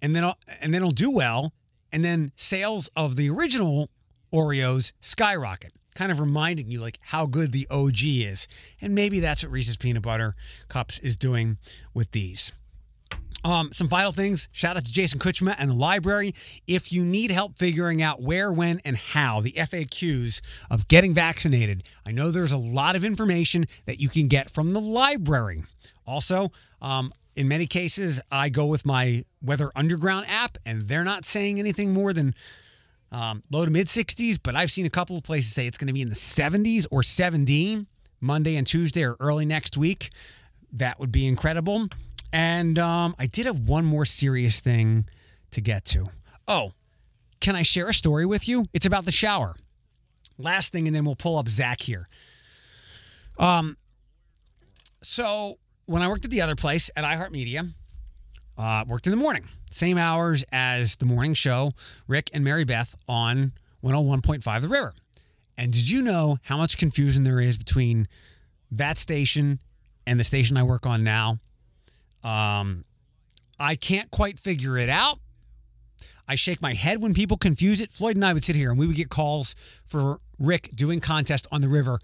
[0.02, 0.24] and then
[0.60, 1.52] and then it'll do well,
[1.92, 3.88] and then sales of the original
[4.32, 5.74] Oreos skyrocket.
[5.94, 8.48] Kind of reminding you like how good the OG is.
[8.80, 10.34] And maybe that's what Reese's Peanut Butter
[10.68, 11.58] Cups is doing
[11.92, 12.52] with these.
[13.44, 14.48] Um, some final things.
[14.52, 16.34] Shout out to Jason Kucsma and the library.
[16.66, 21.82] If you need help figuring out where, when, and how, the FAQs of getting vaccinated,
[22.06, 25.64] I know there's a lot of information that you can get from the library.
[26.06, 31.26] Also, um, in many cases, I go with my Weather Underground app, and they're not
[31.26, 32.34] saying anything more than
[33.14, 35.86] um, low to mid 60s, but I've seen a couple of places say it's going
[35.86, 37.86] to be in the 70s or 70
[38.20, 40.10] Monday and Tuesday or early next week.
[40.72, 41.88] That would be incredible.
[42.32, 45.06] And um, I did have one more serious thing
[45.52, 46.08] to get to.
[46.48, 46.72] Oh,
[47.40, 48.66] can I share a story with you?
[48.72, 49.54] It's about the shower.
[50.36, 52.08] Last thing, and then we'll pull up Zach here.
[53.38, 53.76] Um,
[55.00, 57.68] so when I worked at the other place at iHeartMedia,
[58.56, 61.72] uh, worked in the morning, same hours as the morning show,
[62.06, 64.94] Rick and Mary Beth on 101.5 The River.
[65.56, 68.08] And did you know how much confusion there is between
[68.70, 69.60] that station
[70.06, 71.38] and the station I work on now?
[72.22, 72.84] Um,
[73.58, 75.18] I can't quite figure it out.
[76.26, 77.90] I shake my head when people confuse it.
[77.90, 79.54] Floyd and I would sit here and we would get calls
[79.86, 81.98] for Rick doing contest on the river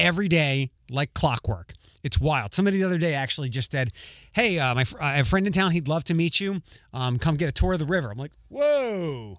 [0.00, 1.74] every day like clockwork.
[2.02, 2.54] It's wild.
[2.54, 3.92] Somebody the other day actually just said,
[4.32, 5.72] "Hey, uh, my fr- I have a friend in town.
[5.72, 6.62] He'd love to meet you.
[6.92, 9.38] Um, come get a tour of the river." I'm like, "Whoa,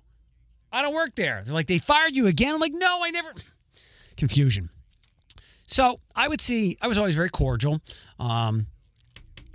[0.72, 3.34] I don't work there." They're like, "They fired you again?" I'm like, "No, I never."
[4.16, 4.70] Confusion.
[5.66, 6.78] So I would see.
[6.82, 7.82] I was always very cordial.
[8.20, 8.68] Um,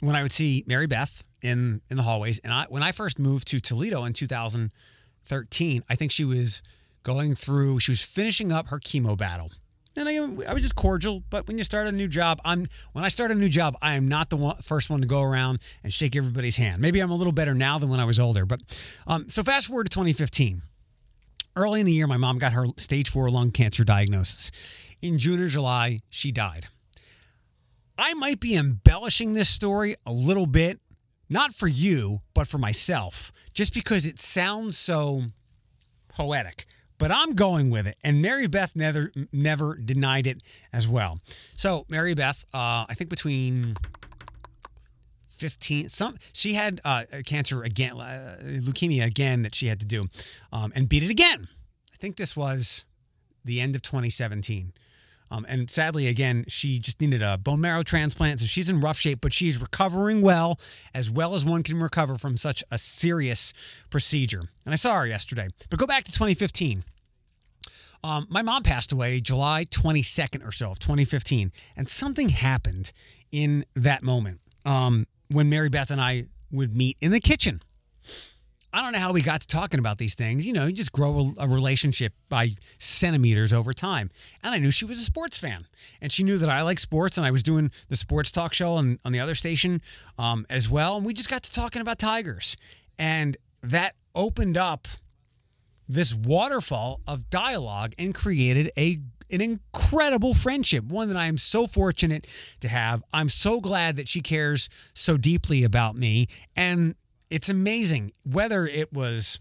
[0.00, 3.18] when I would see Mary Beth in in the hallways, and I when I first
[3.18, 6.62] moved to Toledo in 2013, I think she was
[7.04, 7.78] going through.
[7.78, 9.52] She was finishing up her chemo battle.
[9.96, 10.16] And I,
[10.50, 13.30] I was just cordial, but when you start a new job, I'm when I start
[13.30, 16.14] a new job, I am not the one, first one to go around and shake
[16.14, 16.82] everybody's hand.
[16.82, 18.60] Maybe I'm a little better now than when I was older, but
[19.06, 20.60] um, so fast forward to 2015.
[21.56, 24.50] Early in the year, my mom got her stage four lung cancer diagnosis.
[25.00, 26.66] In June or July, she died.
[27.96, 30.80] I might be embellishing this story a little bit,
[31.30, 35.22] not for you, but for myself, just because it sounds so
[36.08, 36.66] poetic.
[36.98, 41.18] But I'm going with it, and Mary Beth never never denied it as well.
[41.54, 43.74] So Mary Beth, uh, I think between
[45.36, 50.06] 15 some she had uh, cancer again uh, leukemia again that she had to do
[50.52, 51.48] um, and beat it again.
[51.92, 52.84] I think this was
[53.44, 54.72] the end of 2017
[55.30, 58.98] um, and sadly again she just needed a bone marrow transplant so she's in rough
[58.98, 60.58] shape but she's recovering well
[60.94, 63.52] as well as one can recover from such a serious
[63.90, 66.84] procedure and i saw her yesterday but go back to 2015
[68.04, 72.92] um, my mom passed away July 22nd or so of 2015, and something happened
[73.32, 74.38] in that moment.
[74.64, 77.62] Um, when Mary Beth and I would meet in the kitchen.
[78.76, 80.46] I don't know how we got to talking about these things.
[80.46, 84.10] You know, you just grow a, a, relationship by centimeters over time.
[84.42, 85.66] And I knew she was a sports fan.
[86.02, 88.74] And she knew that I like sports, and I was doing the sports talk show
[88.74, 89.80] on, on the other station
[90.18, 90.98] um, as well.
[90.98, 92.58] And we just got to talking about Tigers.
[92.98, 94.88] And that opened up
[95.88, 98.98] this waterfall of dialogue and created a
[99.30, 102.26] an incredible friendship, one that I am so fortunate
[102.60, 103.02] to have.
[103.12, 106.28] I'm so glad that she cares so deeply about me.
[106.54, 106.94] And
[107.30, 109.38] it's amazing whether it was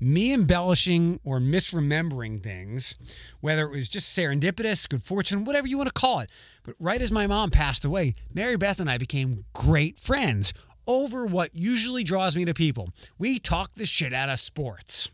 [0.00, 2.96] me embellishing or misremembering things,
[3.40, 6.30] whether it was just serendipitous, good fortune, whatever you want to call it.
[6.62, 10.52] But right as my mom passed away, Mary Beth and I became great friends
[10.86, 12.90] over what usually draws me to people.
[13.18, 15.10] We talk the shit out of sports.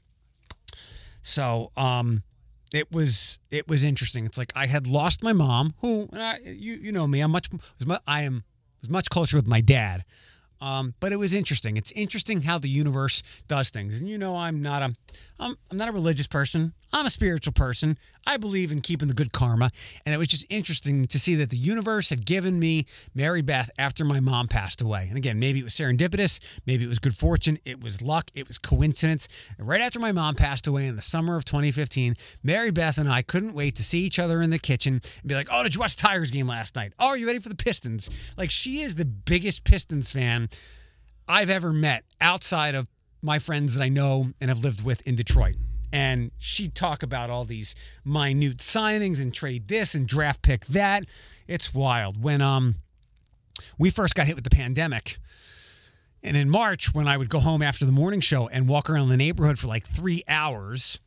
[1.22, 2.22] So, um,
[2.72, 4.24] it was it was interesting.
[4.24, 7.48] It's like I had lost my mom, who I, you you know me, I'm much
[8.06, 8.44] I am
[8.88, 10.04] much closer with my dad.
[10.60, 11.76] Um, but it was interesting.
[11.76, 13.98] It's interesting how the universe does things.
[13.98, 14.94] And you know, I'm not a,
[15.38, 16.74] I'm, I'm not a religious person.
[16.92, 17.96] I'm a spiritual person.
[18.26, 19.70] I believe in keeping the good karma.
[20.04, 23.70] And it was just interesting to see that the universe had given me Mary Beth
[23.78, 25.06] after my mom passed away.
[25.08, 28.46] And again, maybe it was serendipitous, maybe it was good fortune, it was luck, it
[28.46, 29.28] was coincidence.
[29.58, 33.08] And right after my mom passed away in the summer of 2015, Mary Beth and
[33.08, 35.74] I couldn't wait to see each other in the kitchen and be like, oh, did
[35.74, 36.92] you watch the Tigers game last night?
[36.98, 38.10] Oh, are you ready for the Pistons?
[38.36, 40.48] Like, she is the biggest Pistons fan
[41.28, 42.88] I've ever met outside of
[43.22, 45.56] my friends that I know and have lived with in Detroit
[45.92, 47.74] and she'd talk about all these
[48.04, 51.04] minute signings and trade this and draft pick that.
[51.46, 52.22] It's wild.
[52.22, 52.76] When um
[53.78, 55.18] we first got hit with the pandemic,
[56.22, 59.08] and in March, when I would go home after the morning show and walk around
[59.08, 60.98] the neighborhood for like three hours,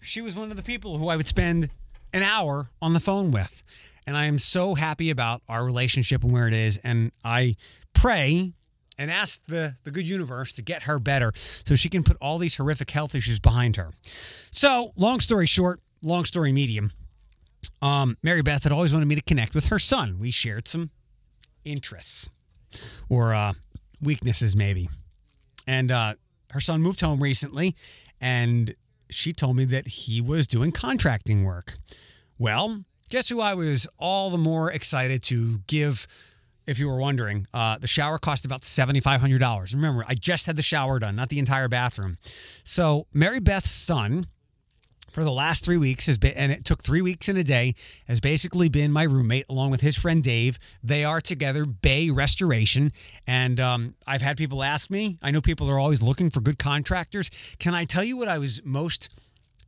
[0.00, 1.68] she was one of the people who I would spend
[2.12, 3.62] an hour on the phone with.
[4.06, 6.78] And I am so happy about our relationship and where it is.
[6.78, 7.54] And I
[7.92, 8.52] pray
[8.98, 11.32] and ask the, the good universe to get her better
[11.64, 13.92] so she can put all these horrific health issues behind her.
[14.50, 16.92] So, long story short, long story medium,
[17.82, 20.18] um, Mary Beth had always wanted me to connect with her son.
[20.18, 20.90] We shared some
[21.64, 22.28] interests
[23.08, 23.52] or uh,
[24.00, 24.88] weaknesses, maybe.
[25.66, 26.14] And uh,
[26.50, 27.74] her son moved home recently,
[28.20, 28.74] and
[29.10, 31.74] she told me that he was doing contracting work.
[32.38, 36.06] Well, guess who I was all the more excited to give
[36.66, 39.72] if you were wondering, uh, the shower cost about $7,500.
[39.72, 42.18] Remember, I just had the shower done, not the entire bathroom.
[42.64, 44.26] So, Mary Beth's son,
[45.10, 47.74] for the last three weeks, has been, and it took three weeks and a day,
[48.08, 50.58] has basically been my roommate along with his friend Dave.
[50.82, 52.92] They are together, Bay Restoration.
[53.26, 56.58] And um, I've had people ask me, I know people are always looking for good
[56.58, 57.30] contractors.
[57.58, 59.08] Can I tell you what I was most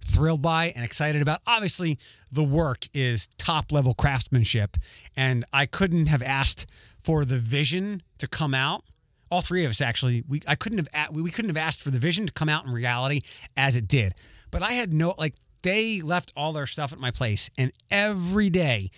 [0.04, 1.40] thrilled by and excited about.
[1.46, 1.98] Obviously,
[2.30, 4.76] the work is top level craftsmanship,
[5.16, 6.66] and I couldn't have asked
[7.02, 8.84] for the vision to come out.
[9.30, 11.98] All three of us actually, we I couldn't have we couldn't have asked for the
[11.98, 13.20] vision to come out in reality
[13.56, 14.14] as it did.
[14.50, 18.48] But I had no like they left all their stuff at my place, and every
[18.50, 18.90] day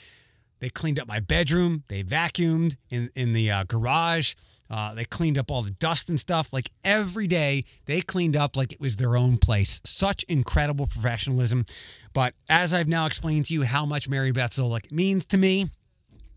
[0.60, 1.84] They cleaned up my bedroom.
[1.88, 4.34] They vacuumed in in the uh, garage.
[4.70, 6.52] Uh, they cleaned up all the dust and stuff.
[6.52, 9.80] Like every day, they cleaned up like it was their own place.
[9.84, 11.66] Such incredible professionalism.
[12.12, 15.66] But as I've now explained to you how much Mary Beth Zolik means to me,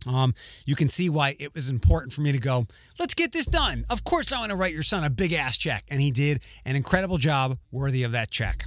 [0.08, 0.34] um,
[0.66, 2.66] you can see why it was important for me to go,
[3.00, 3.86] let's get this done.
[3.90, 5.86] Of course, I want to write your son a big ass check.
[5.90, 8.66] And he did an incredible job worthy of that check.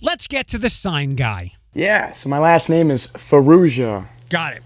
[0.00, 1.52] Let's get to the sign guy.
[1.74, 4.06] Yeah, so my last name is Faruja.
[4.28, 4.62] Got it.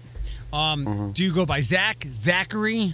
[0.53, 2.93] Um, Do you go by Zach, Zachary?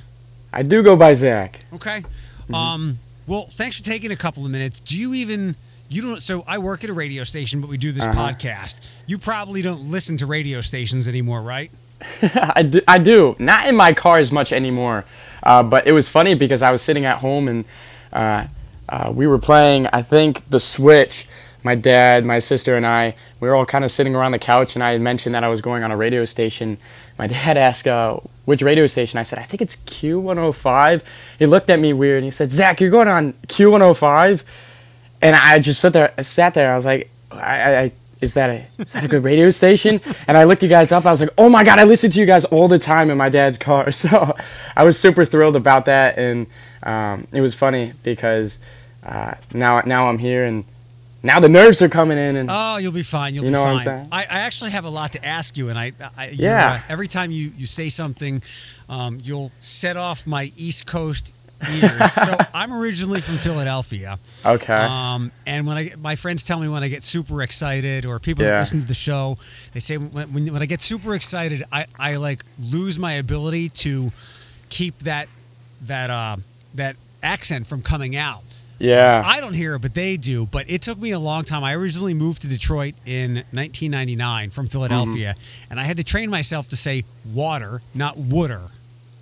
[0.57, 1.59] I do go by Zach.
[1.71, 2.03] Okay.
[2.51, 4.79] Um, well, thanks for taking a couple of minutes.
[4.79, 5.55] Do you even
[5.87, 8.81] you don't so I work at a radio station, but we do this podcast.
[9.05, 11.69] You probably don't listen to radio stations anymore, right?
[12.23, 13.35] I, do, I do.
[13.37, 15.05] Not in my car as much anymore.
[15.43, 17.65] Uh, but it was funny because I was sitting at home and
[18.11, 18.47] uh,
[18.89, 21.27] uh, we were playing, I think, The Switch.
[21.61, 24.75] My dad, my sister, and I, we were all kind of sitting around the couch,
[24.75, 26.77] and I had mentioned that I was going on a radio station.
[27.19, 29.19] My dad asked, uh, which radio station?
[29.19, 31.01] I said, I think it's Q105.
[31.37, 34.41] He looked at me weird and he said, Zach, you're going on Q105?
[35.21, 36.71] And I just sat there, sat there.
[36.71, 39.99] I was like, I, I, is that a is that a good radio station?
[40.27, 41.05] And I looked you guys up.
[41.05, 43.17] I was like, oh my god, I listen to you guys all the time in
[43.17, 43.91] my dad's car.
[43.97, 44.33] So
[44.77, 46.47] I was super thrilled about that, and
[46.83, 48.59] um, it was funny because
[49.05, 50.63] uh, now now I'm here and
[51.23, 53.33] now the nerves are coming in and Oh, you'll be fine.
[53.33, 53.85] You'll You be know what I'm fine.
[53.85, 54.07] saying?
[54.11, 56.73] I, I actually have a lot to ask you, and I, I Yeah.
[56.73, 58.41] uh, every time you you say something,
[58.89, 61.33] um, you'll set off my East Coast
[61.73, 62.13] ears.
[62.13, 64.19] so I'm originally from Philadelphia.
[64.45, 64.73] okay.
[64.75, 68.19] Um, and when I get, my friends tell me when I get super excited, or
[68.19, 68.59] people that Yeah.
[68.59, 69.37] listen to the show,
[69.73, 73.69] they say when, when, when I get super excited, I, I like lose my ability
[73.69, 74.11] to
[74.69, 75.27] keep that
[75.81, 76.37] that uh,
[76.75, 78.43] that accent from coming out.
[78.79, 79.21] Yeah.
[79.25, 80.45] I don't hear it, but they do.
[80.45, 81.63] But it took me a long time.
[81.63, 85.71] I originally moved to Detroit in 1999 from Philadelphia, Mm-hmm.
[85.71, 88.61] and I had to train myself to say water, not wooder.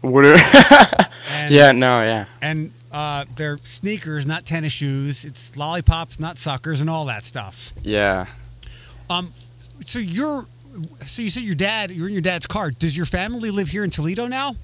[0.04, 0.12] And,
[1.54, 1.72] yeah.
[1.72, 2.02] No.
[2.02, 2.26] Yeah.
[2.42, 5.26] And uh, they're sneakers, not tennis shoes.
[5.26, 7.74] It's lollipops, not suckers, and all that stuff.
[7.82, 8.28] Yeah.
[9.10, 9.34] Um,
[9.86, 10.46] so you're,
[11.06, 12.72] so you said your dad, you're in your dad's car.
[12.72, 14.56] Does your family live here in Toledo now?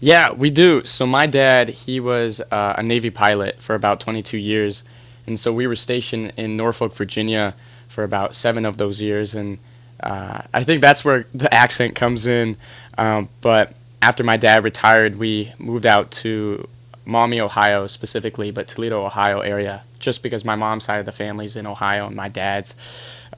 [0.00, 0.82] Yeah, we do.
[0.84, 4.82] So my dad, he was uh, a Navy pilot for about 22 years,
[5.26, 7.54] and so we were stationed in Norfolk, Virginia,
[7.86, 9.58] for about seven of those years, and
[10.02, 12.56] uh, I think that's where the accent comes in.
[12.96, 16.66] Um, but after my dad retired, we moved out to
[17.04, 21.56] Maumee, Ohio, specifically, but Toledo, Ohio area, just because my mom's side of the family's
[21.56, 22.74] in Ohio and my dad's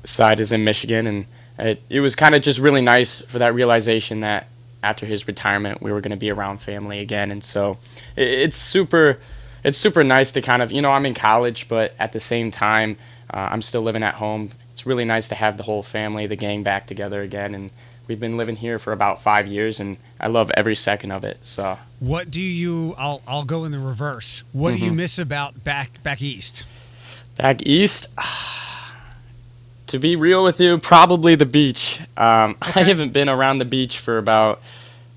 [0.04, 1.26] side is in Michigan, and
[1.58, 4.46] it, it was kind of just really nice for that realization that
[4.82, 7.78] after his retirement we were going to be around family again, and so
[8.16, 9.18] it, it's super,
[9.64, 12.50] it's super nice to kind of you know I'm in college, but at the same
[12.50, 12.96] time
[13.32, 14.50] uh, I'm still living at home.
[14.72, 17.70] It's really nice to have the whole family, the gang, back together again, and
[18.08, 21.38] we've been living here for about five years, and I love every second of it.
[21.42, 21.78] So.
[22.00, 22.94] What do you?
[22.98, 24.42] I'll I'll go in the reverse.
[24.52, 24.84] What do Mm-hmm.
[24.86, 26.66] you miss about back back east?
[27.36, 28.06] Back east,
[29.92, 32.00] to be real with you, probably the beach.
[32.16, 34.62] Um, I haven't been around the beach for about,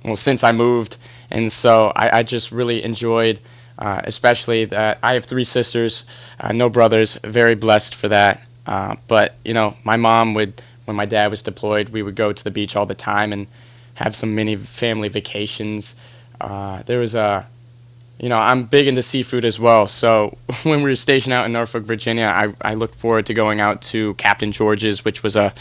[0.04, 0.98] well, since I moved.
[1.32, 3.40] And so I, I just really enjoyed,
[3.80, 6.04] uh, especially that I have three sisters,
[6.42, 8.42] uh, no brothers, very blessed for that.
[8.68, 12.34] Uh, but, you know, my mom would, when my dad was deployed, we would go
[12.34, 13.48] to the beach all the time and
[13.94, 15.96] have some mini family vacations.
[16.42, 17.48] Uh, there was a,
[18.20, 19.88] you know, I'm big into seafood as well.
[19.88, 23.60] So when we were stationed out in Norfolk, Virginia, I, I looked forward to going
[23.60, 25.54] out to Captain George's, which was a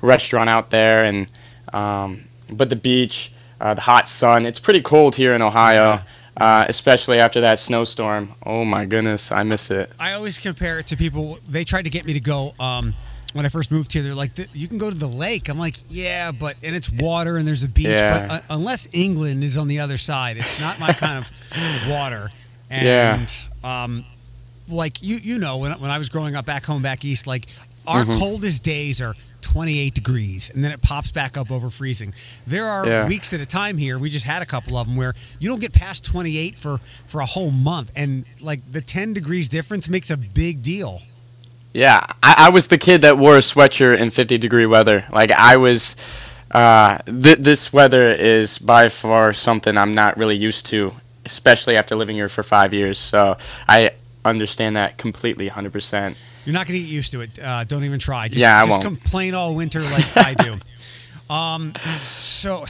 [0.00, 1.26] restaurant out there, and
[1.72, 4.44] um, but the beach, uh, the hot sun.
[4.44, 6.00] It's pretty cold here in Ohio,
[6.36, 8.34] uh, especially after that snowstorm.
[8.44, 9.90] Oh my goodness, I miss it.
[9.98, 11.38] I always compare it to people.
[11.48, 12.52] They tried to get me to go.
[12.60, 12.94] Um,
[13.32, 15.76] when I first moved here, they're like, "You can go to the lake." I'm like,
[15.88, 18.26] "Yeah, but and it's water and there's a beach, Yeah.
[18.28, 21.30] but uh, unless England is on the other side, it's not my kind of
[21.88, 22.30] water."
[22.70, 23.14] Yeah.
[23.18, 24.04] And um,
[24.68, 27.46] like you, you know, when when I was growing up back home, back east, like
[27.86, 28.18] our Mm-hmm.
[28.20, 32.14] coldest days are 28 degrees, and then it pops back up over freezing.
[32.46, 33.08] There are Yeah.
[33.08, 33.98] weeks at a time here.
[33.98, 37.20] We just had a couple of them where you don't get past 28 for for
[37.20, 41.02] a whole month, and like the 10 degrees difference makes a big deal.
[41.72, 45.04] Yeah, I, I was the kid that wore a sweatshirt in 50 degree weather.
[45.10, 45.96] Like I was.
[46.50, 50.92] Uh, th- this weather is by far something I'm not really used to,
[51.24, 52.98] especially after living here for five years.
[52.98, 53.92] So I
[54.22, 56.14] understand that completely, 100%.
[56.44, 57.38] You're not going to get used to it.
[57.42, 58.28] Uh, don't even try.
[58.28, 58.82] Just, Yeah, I just won't.
[58.84, 60.56] complain all winter like I do.
[61.30, 61.72] Um,
[62.02, 62.66] so,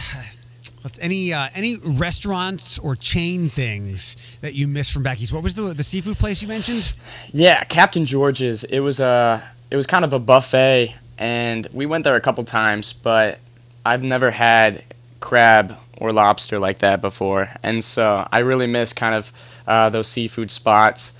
[1.01, 5.33] any uh, any restaurants or chain things that you miss from back east?
[5.33, 6.93] What was the the seafood place you mentioned?
[7.33, 8.65] Yeah, Captain George's.
[8.65, 12.45] It was a it was kind of a buffet, and we went there a couple
[12.45, 13.39] times, but
[13.87, 14.85] I've never had
[15.21, 19.33] crab or lobster like that before, and so I really miss kind of
[19.67, 21.13] uh, those seafood spots.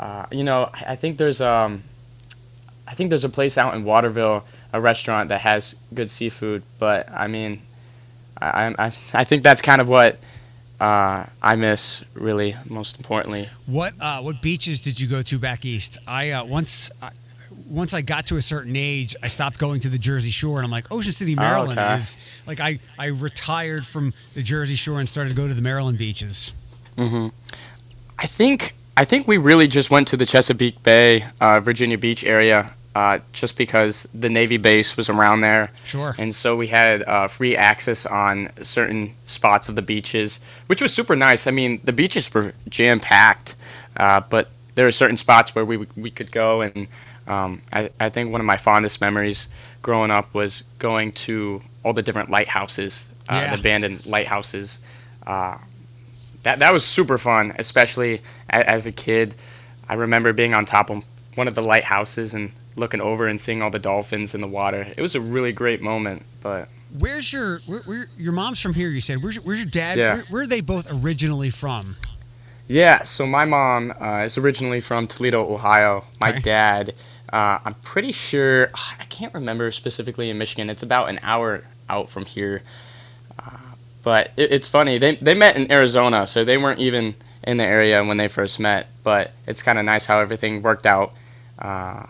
[0.00, 1.84] Uh, you know, I think there's um,
[2.86, 7.08] I think there's a place out in Waterville, a restaurant that has good seafood, but
[7.10, 7.62] I mean,
[8.40, 10.18] I I, I think that's kind of what
[10.80, 13.48] uh, I miss really most importantly.
[13.66, 15.98] What uh, what beaches did you go to back east?
[16.06, 17.10] I uh, once I,
[17.68, 20.64] once I got to a certain age, I stopped going to the Jersey Shore, and
[20.64, 22.00] I'm like, Ocean City, Maryland okay.
[22.00, 25.62] is like I I retired from the Jersey Shore and started to go to the
[25.62, 26.52] Maryland beaches.
[28.18, 32.24] I think I think we really just went to the Chesapeake Bay, uh, Virginia Beach
[32.24, 35.70] area, uh, just because the Navy base was around there.
[35.84, 36.14] Sure.
[36.18, 40.92] And so we had uh, free access on certain spots of the beaches, which was
[40.94, 41.46] super nice.
[41.46, 43.56] I mean, the beaches were jam packed,
[43.96, 46.86] uh, but there are certain spots where we we could go, and
[47.26, 49.48] um, I I think one of my fondest memories
[49.82, 53.50] growing up was going to all the different lighthouses, uh, Yeah.
[53.54, 54.78] the abandoned lighthouses.
[55.26, 55.58] Uh,
[56.42, 58.20] that that was super fun, especially
[58.50, 59.34] a, as a kid.
[59.88, 63.62] I remember being on top of one of the lighthouses and looking over and seeing
[63.62, 64.92] all the dolphins in the water.
[64.96, 66.22] It was a really great moment.
[66.40, 68.88] But Where's your where, where, your mom's from here?
[68.88, 69.22] You said.
[69.22, 69.98] Where's your, where's your dad?
[69.98, 70.14] Yeah.
[70.14, 71.96] Where, where are they both originally from?
[72.66, 76.04] yeah, so my mom uh, is originally from Toledo, Ohio.
[76.20, 76.40] My Okay.
[76.40, 76.94] dad,
[77.32, 78.70] uh, I'm pretty sure
[79.00, 80.70] I can't remember specifically in Michigan.
[80.70, 82.62] It's about an hour out from here.
[83.38, 83.50] Uh,
[84.02, 87.14] but it, it's funny they they met in Arizona, so they weren't even
[87.46, 88.86] in the area when they first met.
[89.02, 91.12] But it's kind of nice how everything worked out.
[91.58, 92.04] Uh,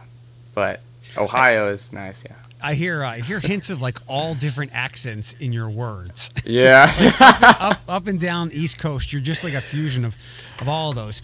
[0.55, 0.81] but
[1.17, 2.37] Ohio is nice, yeah.
[2.63, 6.31] I hear I hear hints of like all different accents in your words.
[6.47, 6.91] Yeah.
[7.21, 10.17] up up and down East Coast, you're just like a fusion of
[10.61, 11.21] of all of those.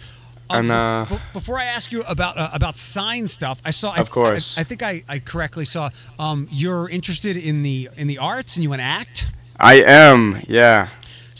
[0.53, 3.91] And, uh, bef- before I ask you about uh, about sign stuff, I saw.
[3.91, 4.57] I, Of course.
[4.57, 5.89] I, I think I, I correctly saw.
[6.19, 9.31] Um, you're interested in the in the arts and you want to act.
[9.59, 10.89] I am, yeah.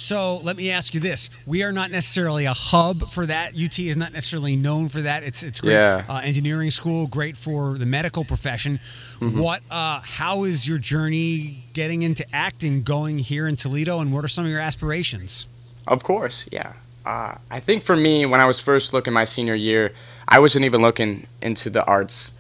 [0.02, 3.54] So let me ask you this: We are not necessarily a hub for that.
[3.54, 5.22] UT is not necessarily known for that.
[5.22, 6.06] It's it's great Yeah.
[6.10, 8.80] uh, engineering school, great for the medical profession.
[9.20, 9.40] Mm-hmm.
[9.40, 9.62] What?
[9.70, 14.28] Uh, how is your journey getting into acting going here in Toledo, and what are
[14.28, 15.46] some of your aspirations?
[15.88, 16.74] Of course, yeah.
[17.06, 19.94] Uh, I think for me, when I was first looking my senior year,
[20.28, 22.32] I wasn't even looking into the arts.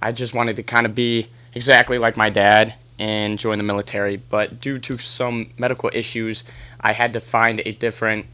[0.00, 4.16] I just wanted to kind of be exactly like my dad and join the military.
[4.16, 6.44] But due to some medical issues,
[6.80, 8.26] I had to find a different,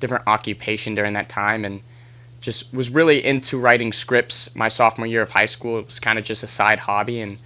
[0.00, 1.80] different occupation during that time, and
[2.40, 4.52] just was really into writing scripts.
[4.56, 7.38] My sophomore year of high school, it was kind of just a side hobby, and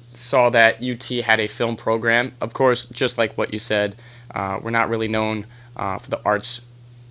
[0.00, 2.32] saw that UT had a film program.
[2.40, 3.94] Of course, just like what you said,
[4.34, 5.46] uh, we're not really known
[5.76, 6.62] uh, for the arts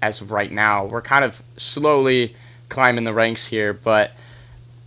[0.02, 0.84] as of right now.
[0.84, 2.36] We're kind of slowly
[2.68, 4.12] climbing the ranks here, but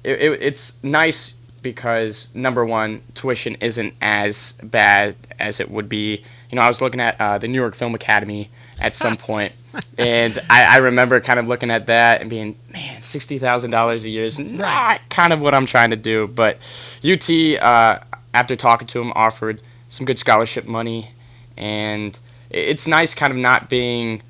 [0.02, 6.22] it, it, it's nice because number one, tuition isn't as bad as it would be.
[6.50, 8.50] You know, I was looking at uh, the New York Film Academy
[8.80, 9.52] at some point,
[9.98, 14.04] and I, I remember kind of looking at that and being, man, sixty thousand dollars
[14.04, 16.28] a year is not kind of what I'm trying to do.
[16.28, 16.58] But
[17.02, 17.98] UT, uh,
[18.32, 21.10] after talking to him, offered some good scholarship money,
[21.56, 22.16] and
[22.50, 24.22] it's nice kind of not being,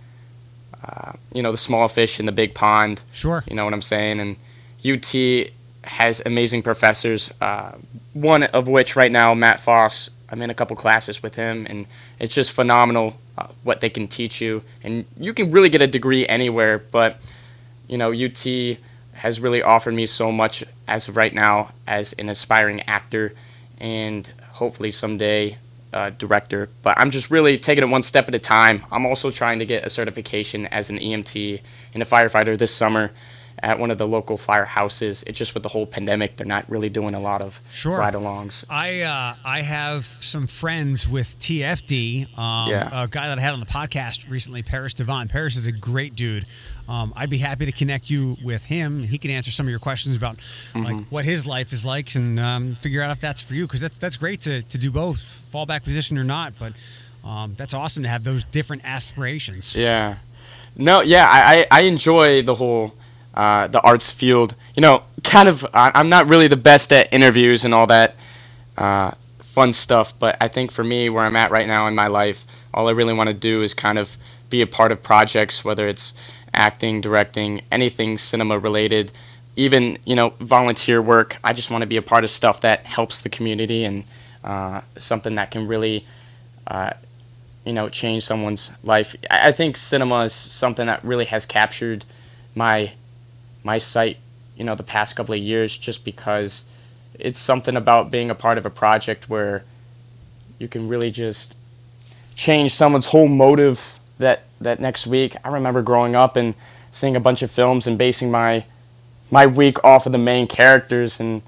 [0.82, 3.03] uh, you know, the small fish in the big pond.
[3.12, 3.45] Sure.
[3.47, 4.20] You know what I'm saying?
[4.20, 4.37] And
[4.87, 5.51] UT
[5.87, 7.32] has amazing professors.
[7.41, 7.72] Uh,
[8.12, 10.11] one of which right now, Matt Foss.
[10.30, 11.87] I'm in a couple classes with him, and
[12.18, 14.62] it's just phenomenal uh, what they can teach you.
[14.82, 17.20] And you can really get a degree anywhere, but
[17.87, 18.78] you know, UT
[19.12, 23.35] has really offered me so much as of right now as an aspiring actor,
[23.78, 25.59] and hopefully someday
[25.93, 26.68] uh, director.
[26.82, 28.85] But I'm just really taking it one step at a time.
[28.91, 31.61] I'm also trying to get a certification as an EMT
[31.95, 33.12] and a firefighter this summer
[33.64, 35.24] at one of the local firehouses.
[35.26, 37.98] It's just with the whole pandemic, they're not really doing a lot of Sure.
[37.98, 38.64] ride-alongs.
[38.68, 42.26] I uh, I have some friends with TFD.
[42.38, 42.88] Um, Yeah.
[43.04, 45.28] A guy that I had on the podcast recently, Paris Devon.
[45.28, 46.44] Paris is a great dude.
[46.86, 49.04] Um, I'd be happy to connect you with him.
[49.04, 50.36] He can answer some of your questions about
[50.74, 50.98] like Mm-hmm.
[51.14, 53.96] what his life is like and um, figure out if that's for you because that's
[53.96, 55.16] that's great to, to do both
[55.52, 56.52] fallback position or not.
[56.58, 56.74] But
[57.24, 59.74] um, that's awesome to have those different aspirations.
[59.74, 60.16] Yeah.
[60.76, 62.92] No, yeah, I, I enjoy the whole
[63.35, 64.55] uh, the arts field.
[64.76, 65.66] You know, kind of.
[65.74, 68.16] I, I'm not really the best at interviews and all that
[68.78, 72.07] uh, fun stuff, but I think for me, where I'm at right now in my
[72.07, 74.16] life, all I really want to do is kind of
[74.51, 76.12] be a part of projects, whether it's
[76.53, 79.12] acting, directing, anything cinema related,
[79.57, 81.37] even you know volunteer work.
[81.45, 84.05] I just want to be a part of stuff that helps the community and
[84.43, 86.05] uh, something that can really
[86.66, 86.91] uh,
[87.64, 89.16] you know, change someone's life.
[89.30, 92.05] I think cinema is something that really has captured
[92.55, 92.93] my
[93.64, 94.18] my site,
[94.56, 96.64] you know, the past couple of years just because
[97.18, 99.64] it's something about being a part of a project where
[100.58, 101.56] you can really just
[102.36, 105.36] change someone's whole motive that that next week.
[105.44, 106.54] I remember growing up and
[106.92, 108.64] seeing a bunch of films and basing my
[109.30, 111.42] my week off of the main characters and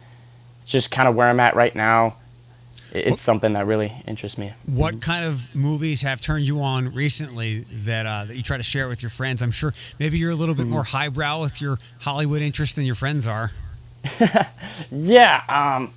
[0.64, 2.16] just kind of where I'm at right now.
[2.99, 4.53] It's what, something that really interests me.
[4.66, 5.01] What mm-hmm.
[5.01, 8.88] kind of movies have turned you on recently that uh, that you try to share
[8.88, 9.42] with your friends?
[9.42, 10.72] I'm sure maybe you're a little bit mm-hmm.
[10.72, 13.51] more highbrow with your Hollywood interest than your friends are.
[14.90, 15.92] yeah, um,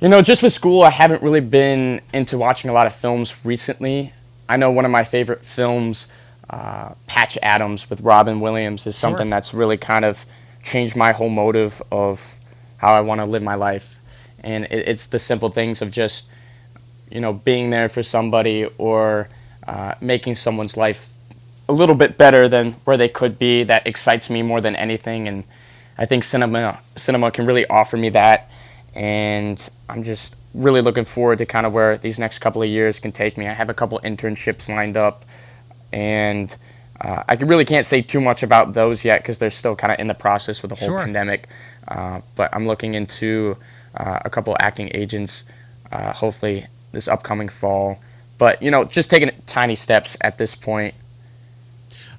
[0.00, 3.34] you know, just with school, I haven't really been into watching a lot of films
[3.44, 4.12] recently.
[4.48, 6.08] I know one of my favorite films,
[6.48, 9.30] uh, Patch Adams with Robin Williams, is something sure.
[9.30, 10.24] that's really kind of
[10.62, 12.36] changed my whole motive of
[12.78, 13.99] how I want to live my life.
[14.40, 16.28] And it, it's the simple things of just,
[17.10, 19.28] you know, being there for somebody or
[19.66, 21.10] uh, making someone's life
[21.68, 23.62] a little bit better than where they could be.
[23.64, 25.28] That excites me more than anything.
[25.28, 25.44] And
[25.98, 28.50] I think cinema cinema can really offer me that.
[28.94, 32.98] And I'm just really looking forward to kind of where these next couple of years
[32.98, 33.46] can take me.
[33.46, 35.24] I have a couple internships lined up,
[35.92, 36.56] and
[37.00, 39.98] uh, I really can't say too much about those yet because they're still kind of
[39.98, 40.98] in the process with the whole sure.
[40.98, 41.48] pandemic.
[41.86, 43.56] Uh, but I'm looking into
[43.96, 45.44] uh, a couple acting agents,
[45.92, 47.98] uh, hopefully this upcoming fall.
[48.38, 50.94] But you know, just taking tiny steps at this point.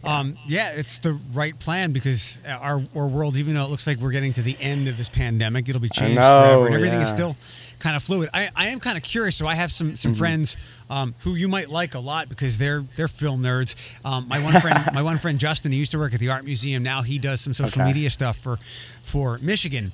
[0.03, 3.99] Um, yeah, it's the right plan because our, our world, even though it looks like
[3.99, 6.99] we're getting to the end of this pandemic, it'll be changed know, forever, and everything
[6.99, 7.03] yeah.
[7.03, 7.35] is still
[7.81, 8.29] kind of fluid.
[8.33, 9.35] I, I am kind of curious.
[9.35, 10.19] So I have some some mm-hmm.
[10.19, 10.57] friends
[10.89, 13.75] um, who you might like a lot because they're they're film nerds.
[14.05, 16.45] Um, my one friend, my one friend Justin, he used to work at the art
[16.45, 16.83] museum.
[16.83, 17.89] Now he does some social okay.
[17.89, 18.57] media stuff for
[19.01, 19.91] for Michigan.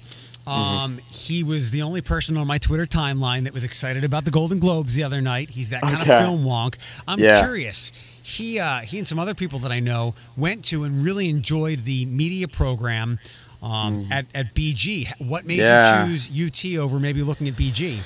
[0.47, 0.77] Mm-hmm.
[0.77, 1.09] Um, mm-hmm.
[1.09, 4.59] He was the only person on my Twitter timeline that was excited about the Golden
[4.59, 5.49] Globes the other night.
[5.49, 6.13] He's that kind okay.
[6.13, 6.75] of film wonk.
[7.07, 7.41] I'm yeah.
[7.41, 7.91] curious.
[8.23, 11.79] He uh, he and some other people that I know went to and really enjoyed
[11.79, 13.19] the media program
[13.61, 14.11] um, mm.
[14.11, 15.09] at, at BG.
[15.19, 16.05] What made yeah.
[16.05, 17.99] you choose UT over maybe looking at BG?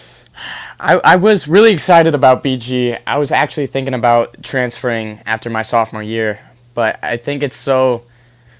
[0.79, 2.97] I, I was really excited about BG.
[3.05, 6.39] I was actually thinking about transferring after my sophomore year,
[6.73, 8.03] but I think it's so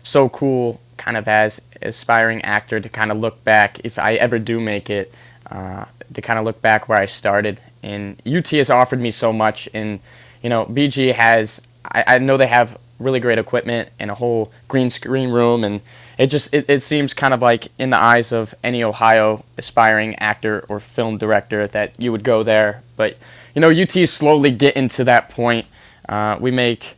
[0.04, 4.38] so cool, kind of as aspiring actor, to kind of look back if I ever
[4.38, 5.14] do make it,
[5.50, 7.60] uh, to kind of look back where I started.
[7.82, 10.00] And UT has offered me so much, and
[10.44, 11.62] you know BG has.
[11.84, 15.82] I, I know they have really great equipment and a whole green screen room and
[16.20, 20.14] it just it, it seems kind of like in the eyes of any ohio aspiring
[20.20, 23.18] actor or film director that you would go there but
[23.56, 25.66] you know ut is slowly getting to that point
[26.08, 26.96] uh, we make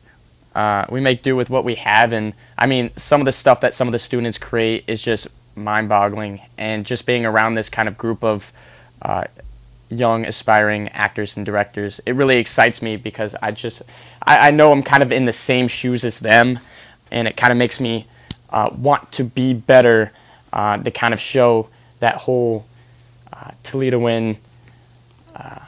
[0.56, 3.62] uh, we make do with what we have and i mean some of the stuff
[3.62, 7.88] that some of the students create is just mind-boggling and just being around this kind
[7.88, 8.51] of group of
[9.01, 9.24] uh,
[9.89, 11.99] young aspiring actors and directors.
[12.06, 13.84] It really excites me because I just
[14.22, 16.60] I, I know I'm kind of in the same shoes as them,
[17.12, 18.08] and it kind of makes me
[18.49, 20.12] uh, want to be better
[20.51, 22.66] uh, to kind of show that whole
[23.32, 24.38] uh, Toledoan.
[25.36, 25.60] Uh,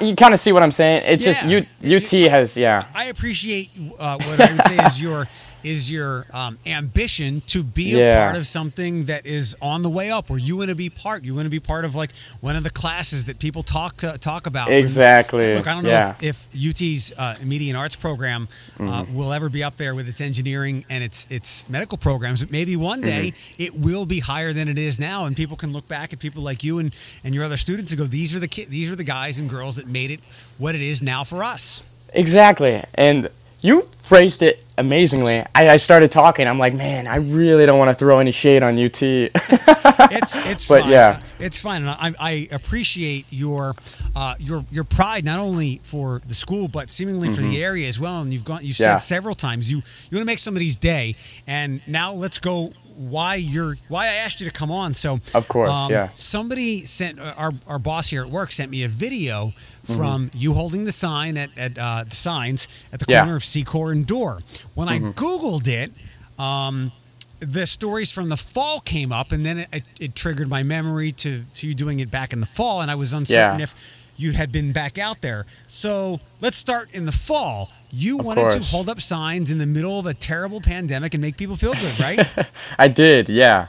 [0.00, 1.02] you kind of see what I'm saying.
[1.06, 1.58] It's yeah.
[1.82, 2.86] just UT has yeah.
[2.94, 5.26] I appreciate uh, what I would say is your
[5.66, 7.98] is your um, ambition to be yeah.
[7.98, 10.88] a part of something that is on the way up, or you want to be
[10.88, 11.24] part.
[11.24, 12.10] You want to be part of like
[12.40, 14.70] one of the classes that people talk to, talk about.
[14.70, 15.54] Exactly.
[15.54, 16.14] look, I don't know yeah.
[16.20, 18.46] if, if, UT's uh, Media and Arts program
[18.78, 19.14] uh, mm-hmm.
[19.16, 22.76] will ever be up there with its engineering and its its medical programs, but maybe
[22.76, 23.62] one day mm-hmm.
[23.62, 26.42] it will be higher than it is now, and people can look back at people
[26.44, 26.94] like you and,
[27.24, 29.50] and your other students and go, "These are the ki- these are the guys and
[29.50, 30.20] girls that made it
[30.58, 33.28] what it is now for us." Exactly, and
[33.60, 35.40] you phrased it amazingly.
[35.54, 36.46] I, I, started talking.
[36.46, 39.02] I'm like, man, I really don't want to throw any shade on UT.
[39.02, 40.90] it's it's but fine.
[40.90, 41.82] yeah, it's fine.
[41.82, 43.74] And I, I appreciate your
[44.14, 47.36] uh, your your pride not only for the school but seemingly mm-hmm.
[47.36, 47.62] for the mm-hmm.
[47.62, 48.20] area as well.
[48.20, 48.96] And you've gone you said yeah.
[48.98, 51.16] several times you you want to make somebody's day.
[51.46, 54.94] And now let's go why you're why I asked you to come on.
[54.94, 56.10] So of course, um, yeah.
[56.14, 59.52] Somebody sent uh, our our boss here at work sent me a video
[59.86, 60.38] from mm-hmm.
[60.38, 63.36] you holding the sign at at uh, the signs at the corner yeah.
[63.36, 64.40] of Secor and Dorr.
[64.74, 65.08] When mm-hmm.
[65.08, 65.92] I googled it.
[66.38, 66.92] Um,
[67.38, 71.12] the stories from the fall came up, and then it, it, it, triggered my memory
[71.12, 73.64] to, to you doing it back in the fall, and I was uncertain yeah.
[73.64, 73.74] if
[74.16, 75.46] you had been back out there.
[75.66, 77.70] So let's start in the fall.
[77.90, 78.54] You of wanted course.
[78.54, 81.74] to hold up signs in the middle of a terrible pandemic and make people feel
[81.74, 82.26] good, right?
[82.78, 83.68] I did, yeah.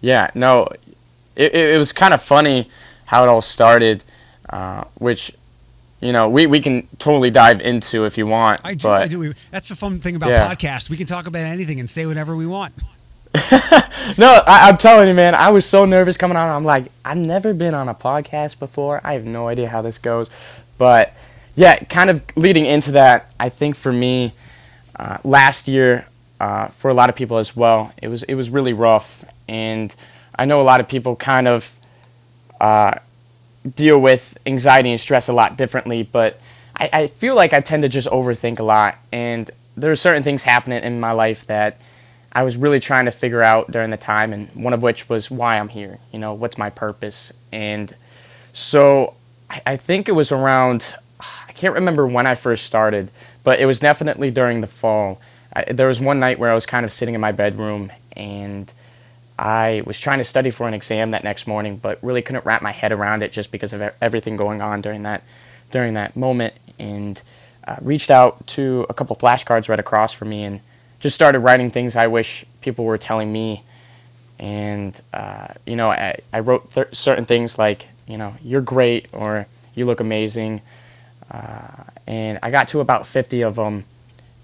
[0.00, 0.68] Yeah, no,
[1.36, 2.70] it, it was kind of funny
[3.06, 4.02] how it all started,
[4.50, 5.32] uh, which,
[6.00, 8.60] you know, we, we can totally dive into if you want.
[8.64, 9.32] I do, but, I do.
[9.50, 10.52] That's the fun thing about yeah.
[10.52, 10.90] podcasts.
[10.90, 12.74] We can talk about anything and say whatever we want.
[14.18, 16.48] no, I, am telling you, man, I was so nervous coming on.
[16.48, 19.00] I'm like, I've never been on a podcast before.
[19.04, 20.28] I have no idea how this goes.
[20.78, 21.14] But
[21.54, 24.32] yeah, kind of leading into that, I think for me,
[24.98, 26.06] uh, last year,
[26.40, 29.94] uh, for a lot of people as well, it was it was really rough, and
[30.36, 31.78] I know a lot of people kind of
[32.60, 32.94] uh,
[33.68, 36.02] deal with anxiety and stress a lot differently.
[36.02, 36.40] But
[36.76, 40.22] I, I feel like I tend to just overthink a lot, and there are certain
[40.22, 41.78] things happening in my life that
[42.32, 45.30] I was really trying to figure out during the time, and one of which was
[45.30, 45.98] why I'm here.
[46.12, 47.32] You know, what's my purpose?
[47.50, 47.94] And
[48.52, 49.14] so
[49.48, 53.10] I, I think it was around, I can't remember when I first started,
[53.42, 55.20] but it was definitely during the fall.
[55.54, 58.72] I, there was one night where I was kind of sitting in my bedroom and
[59.40, 62.60] I was trying to study for an exam that next morning, but really couldn't wrap
[62.60, 65.22] my head around it just because of everything going on during that
[65.70, 66.52] during that moment.
[66.78, 67.20] And
[67.66, 70.60] uh, reached out to a couple flashcards right across from me and
[70.98, 73.62] just started writing things I wish people were telling me.
[74.38, 79.06] And uh, you know, I, I wrote th- certain things like, you know, you're great
[79.12, 80.60] or you look amazing.
[81.30, 83.84] Uh, and I got to about 50 of them,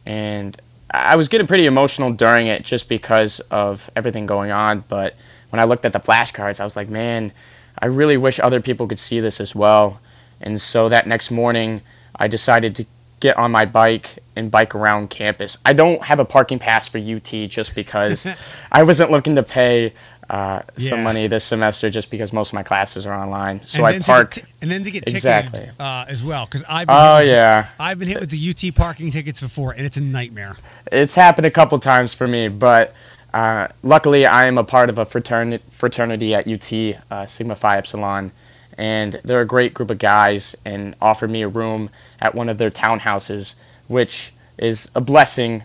[0.06, 0.58] and
[0.90, 4.84] I was getting pretty emotional during it just because of everything going on.
[4.88, 5.16] But
[5.50, 7.32] when I looked at the flashcards, I was like, man,
[7.78, 10.00] I really wish other people could see this as well.
[10.40, 11.82] And so that next morning,
[12.14, 12.86] I decided to
[13.20, 15.56] get on my bike and bike around campus.
[15.64, 18.26] I don't have a parking pass for UT just because
[18.72, 19.94] I wasn't looking to pay
[20.28, 20.90] uh, yeah.
[20.90, 23.64] some money this semester just because most of my classes are online.
[23.64, 25.70] So I parked, t- and then to get ticketed exactly.
[25.78, 29.10] uh, as well because I've been oh yeah I've been hit with the UT parking
[29.10, 30.56] tickets before and it's a nightmare.
[30.90, 32.94] It's happened a couple times for me, but
[33.32, 36.72] uh, luckily I am a part of a fraternity fraternity at UT
[37.10, 38.32] uh, Sigma Phi Epsilon,
[38.76, 42.58] and they're a great group of guys and offered me a room at one of
[42.58, 43.54] their townhouses,
[43.86, 45.62] which is a blessing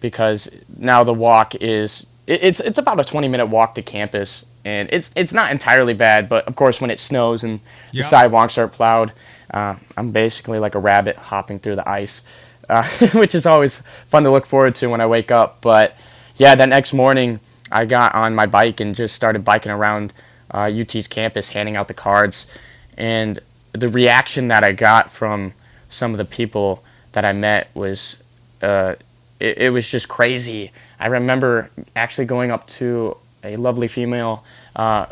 [0.00, 4.88] because now the walk is it's it's about a 20 minute walk to campus and
[4.92, 7.60] it's it's not entirely bad but of course when it snows and
[7.92, 9.12] the sidewalks are plowed
[9.52, 12.22] uh, i'm basically like a rabbit hopping through the ice
[12.68, 12.82] uh,
[13.14, 15.96] which is always fun to look forward to when i wake up but
[16.36, 20.12] yeah that next morning i got on my bike and just started biking around
[20.52, 22.46] uh, ut's campus handing out the cards
[22.96, 23.38] and
[23.72, 25.52] the reaction that i got from
[25.90, 28.16] some of the people that i met was
[28.62, 28.94] uh,
[29.40, 30.72] it, it was just crazy.
[30.98, 34.44] I remember actually going up to a lovely female
[34.76, 35.06] uh,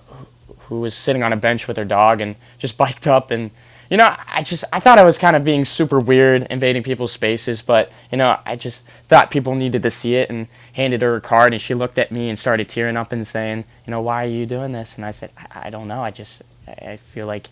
[0.60, 3.50] who was sitting on a bench with her dog and just biked up and
[3.90, 7.12] you know I just I thought I was kind of being super weird invading people's
[7.12, 11.16] spaces but you know I just thought people needed to see it and handed her
[11.16, 14.00] a card and she looked at me and started tearing up and saying you know
[14.00, 14.96] why are you doing this?
[14.96, 16.02] And I said I, I don't know.
[16.02, 17.50] I just I feel like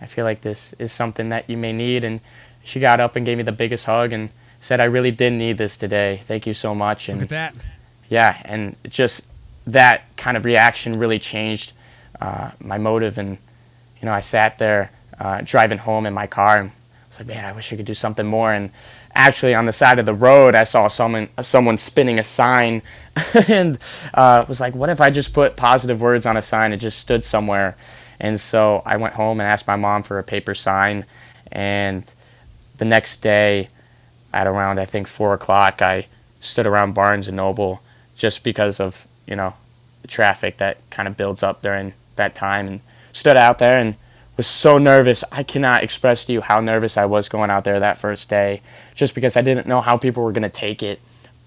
[0.00, 2.04] I feel like this is something that you may need.
[2.04, 2.20] And
[2.62, 4.28] she got up and gave me the biggest hug and
[4.64, 6.22] said, I really didn't need this today.
[6.24, 7.10] Thank you so much.
[7.10, 7.54] And Look at that.
[8.08, 9.26] Yeah, and just
[9.66, 11.74] that kind of reaction really changed
[12.18, 13.18] uh, my motive.
[13.18, 13.36] And,
[14.00, 14.90] you know, I sat there
[15.20, 17.84] uh, driving home in my car and I was like, man, I wish I could
[17.84, 18.54] do something more.
[18.54, 18.70] And
[19.14, 22.80] actually, on the side of the road, I saw someone, someone spinning a sign
[23.48, 23.78] and
[24.14, 26.98] uh, was like, what if I just put positive words on a sign and just
[26.98, 27.76] stood somewhere?
[28.18, 31.04] And so I went home and asked my mom for a paper sign.
[31.52, 32.10] And
[32.78, 33.68] the next day,
[34.34, 36.06] at around I think four o'clock, I
[36.40, 37.80] stood around Barnes and Noble
[38.16, 39.54] just because of you know
[40.06, 42.80] traffic that kind of builds up during that time, and
[43.12, 43.94] stood out there and
[44.36, 45.22] was so nervous.
[45.30, 48.60] I cannot express to you how nervous I was going out there that first day,
[48.94, 51.00] just because I didn't know how people were going to take it.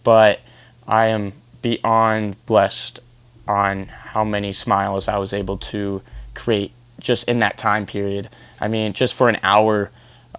[0.03, 0.39] But
[0.87, 3.01] I am beyond blessed
[3.47, 6.01] on how many smiles I was able to
[6.33, 8.29] create just in that time period.
[8.61, 9.91] I mean, just for an hour,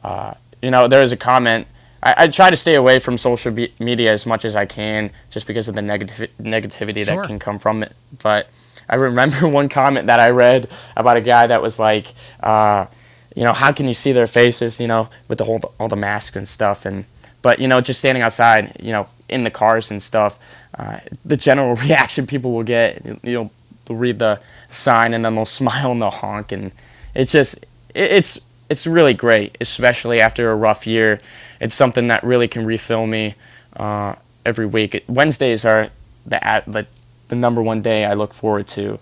[0.03, 1.67] uh, you know, there was a comment
[2.03, 5.11] I, I, try to stay away from social be- media as much as I can,
[5.31, 7.17] just because of the negativ- negativity sure.
[7.17, 7.93] that can come from it.
[8.23, 8.49] But
[8.89, 12.87] I remember one comment that I read about a guy that was like, uh,
[13.35, 15.97] you know, how can you see their faces, you know, with the whole all the
[15.97, 17.05] masks and stuff, and
[17.43, 20.39] but you know, just standing outside, you know, in the cars and stuff,
[20.79, 23.51] uh, the general reaction people will get, you know,
[23.85, 24.41] they'll read the
[24.71, 26.73] sign and then they'll smile and they'll honk, and
[27.15, 27.59] it's just,
[27.95, 31.19] it, it's it's really great, especially after a rough year
[31.61, 33.35] it's something that really can refill me
[33.77, 34.15] uh,
[34.45, 35.05] every week.
[35.09, 35.91] Wednesdays are
[36.27, 36.87] the, the
[37.29, 38.99] the number one day I look forward to,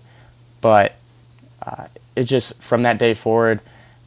[0.59, 0.95] but
[1.65, 3.61] uh, it just from that day forward,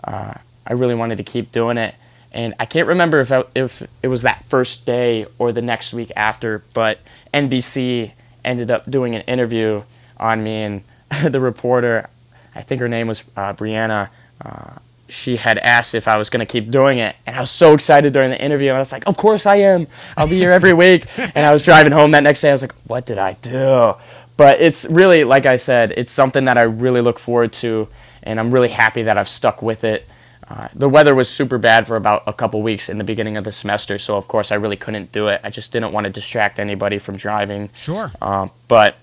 [0.04, 0.34] uh,
[0.66, 1.94] I really wanted to keep doing it.
[2.32, 5.92] And I can't remember if I, if it was that first day or the next
[5.94, 6.98] week after, but
[7.32, 8.12] NBC
[8.44, 9.82] ended up doing an interview
[10.18, 10.82] on me, and
[11.32, 12.08] the reporter,
[12.54, 14.11] I think her name was uh, Brianna
[14.44, 14.74] uh,
[15.12, 17.16] she had asked if I was going to keep doing it.
[17.26, 18.68] And I was so excited during the interview.
[18.68, 19.86] And I was like, of course I am.
[20.16, 21.06] I'll be here every week.
[21.18, 22.50] and I was driving home that next day.
[22.50, 23.94] I was like, what did I do?
[24.36, 27.88] But it's really, like I said, it's something that I really look forward to.
[28.22, 30.06] And I'm really happy that I've stuck with it.
[30.50, 33.44] Uh, the weather was super bad for about a couple weeks in the beginning of
[33.44, 33.98] the semester.
[33.98, 35.40] So, of course, I really couldn't do it.
[35.44, 37.70] I just didn't want to distract anybody from driving.
[37.74, 38.11] Sure.
[38.20, 38.96] Um, but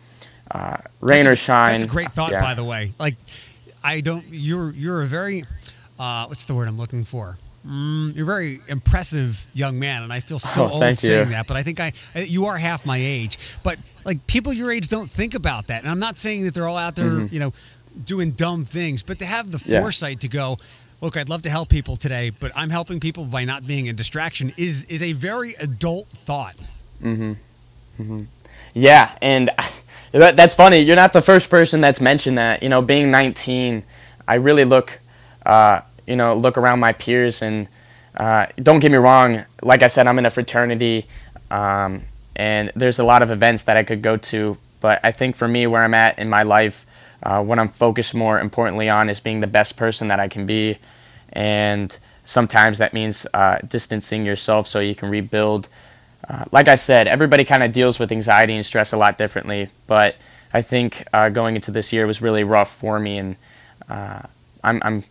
[0.52, 1.72] uh, rain that's or shine.
[1.72, 2.42] That's a great thought, yeah.
[2.42, 2.92] by the way.
[3.00, 3.16] Like,
[3.82, 5.46] I don't, you're, you're a very,
[6.00, 7.38] uh, what's the word I'm looking for?
[7.68, 11.34] Mm, you're a very impressive young man, and I feel so Oh, old saying you.
[11.34, 11.48] that.
[11.48, 13.38] But I think I you are half my age.
[13.64, 16.68] But like people your age don't think about that, and I'm not saying that they're
[16.68, 17.54] all out there, you know,
[18.06, 19.72] doing dumb things, but to have the Mm-hmm.
[19.72, 19.82] Yeah.
[19.82, 20.58] foresight to go.
[21.02, 23.94] Look, I'd love to help people today, but I'm helping people by not being a
[23.94, 24.54] distraction.
[24.58, 26.60] Is is a very adult thought.
[27.02, 27.34] Hmm.
[27.98, 28.24] Hmm.
[28.74, 29.50] Yeah, and
[30.14, 30.80] that, that's funny.
[30.80, 32.64] You're not the first person that's mentioned that.
[32.64, 33.84] You know, being 19,
[34.28, 35.00] I really look,
[35.46, 37.68] uh, you know, look around my peers, and
[38.16, 39.44] uh, don't get me wrong.
[39.62, 41.06] Like I said, I'm in a fraternity,
[41.52, 42.04] um,
[42.36, 44.58] and there's a lot of events that I could go to.
[44.80, 46.86] But I think for me, where I'm at in my life,
[47.22, 50.46] uh, what I'm focused more importantly on is being the best person that I can
[50.46, 50.78] be,
[51.34, 55.68] and sometimes that means uh, distancing yourself so you can rebuild.
[56.28, 59.70] Uh, like I said, everybody kind of deals with anxiety and stress a lot differently,
[59.88, 60.16] but
[60.54, 63.36] I think uh, going into this year was really rough for me, and
[63.90, 64.22] uh,
[64.64, 65.04] I'm, I'm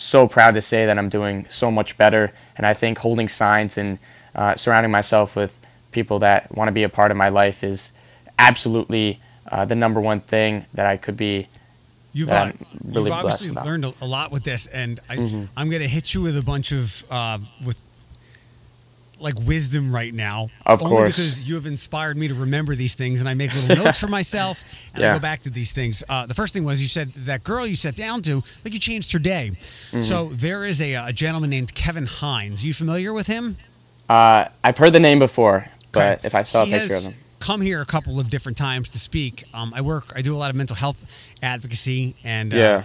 [0.00, 2.32] so proud to say that I'm doing so much better.
[2.56, 3.98] And I think holding signs and
[4.34, 5.58] uh, surrounding myself with
[5.92, 7.92] people that want to be a part of my life is
[8.38, 9.20] absolutely
[9.50, 11.48] uh, the number one thing that I could be.
[12.12, 12.50] You've, uh,
[12.82, 15.46] really you've obviously learned a, lot with this, and I.
[15.56, 17.84] I'm going to hit you with a bunch of uh, with
[19.20, 20.48] like wisdom right now.
[20.66, 21.08] Of only course.
[21.16, 24.08] because you have inspired me to remember these things, and I make little notes for
[24.08, 24.64] myself,
[24.94, 26.02] and I go back to these things.
[26.08, 28.80] Uh, the first thing was you said that girl you sat down to, like you
[28.80, 29.50] changed her day.
[29.52, 30.00] Mm-hmm.
[30.00, 32.64] So there is a, a gentleman named Kevin Hines.
[32.64, 33.56] You familiar with him?
[34.08, 36.26] Uh, I've heard the name before, but Okay.
[36.26, 37.20] if I saw a He picture has of him.
[37.40, 39.44] Come here a couple of different times to speak.
[39.54, 40.12] Um, I work.
[40.14, 41.10] I do a lot of mental health
[41.42, 42.82] advocacy, and uh, Yeah.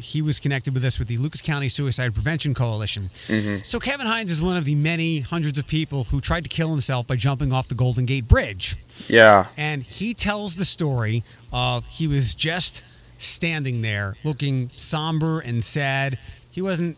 [0.00, 3.10] he was connected with us with the Lucas County Suicide Prevention Coalition.
[3.28, 3.62] Mm-hmm.
[3.64, 6.70] So Kevin Hines is one of the many hundreds of people who tried to kill
[6.70, 8.76] himself by jumping off the Golden Gate Bridge,
[9.08, 9.46] Yeah.
[9.58, 11.22] and he tells the story
[11.52, 12.82] of he was just
[13.20, 16.18] standing there looking somber and sad.
[16.50, 16.96] He wasn't.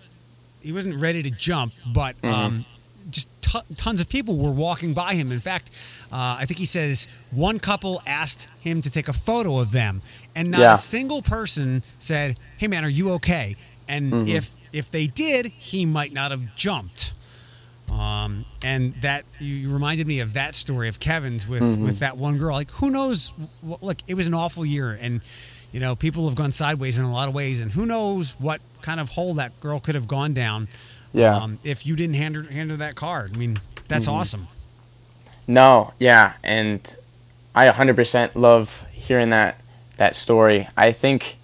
[0.62, 2.34] He wasn't ready to jump, but Mm-hmm.
[2.34, 2.64] um,
[3.10, 3.28] just
[3.62, 5.32] t- tons of people were walking by him.
[5.32, 5.70] In fact,
[6.12, 10.02] uh, I think he says one couple asked him to take a photo of them,
[10.36, 10.74] and not Yeah.
[10.74, 13.56] a single person said, "Hey, man, are you okay?"
[13.88, 14.28] And Mm-hmm.
[14.28, 17.12] if if they did, he might not have jumped.
[17.90, 21.84] Um, and that you reminded me of that story of Kevin's with Mm-hmm.
[21.84, 22.54] with that one girl.
[22.54, 23.32] Like, who knows?
[23.62, 25.20] Look, it was an awful year, and
[25.72, 28.60] you know, people have gone sideways in a lot of ways, and who knows what
[28.80, 30.68] kind of hole that girl could have gone down.
[31.14, 31.36] Yeah.
[31.36, 33.56] Um, if you didn't hand her hand her that card, I mean,
[33.88, 34.14] that's Mm-hmm.
[34.16, 34.48] awesome.
[35.46, 36.80] No, yeah, and
[37.54, 39.60] I 100% love hearing that
[39.96, 40.68] that story.
[40.76, 41.36] I think,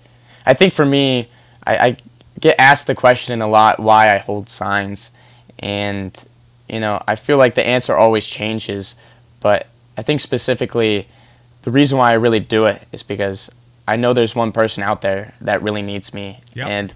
[0.45, 1.29] I think for me,
[1.67, 1.97] I, I
[2.41, 5.11] get asked the question a lot why I hold signs,
[5.59, 6.17] and
[6.69, 8.95] you know I feel like the answer always changes,
[9.41, 9.67] but
[9.97, 11.07] I think specifically
[11.63, 13.51] the reason why I really do it is because
[13.87, 16.67] I know there's one person out there that really needs me, Yep.
[16.69, 16.95] and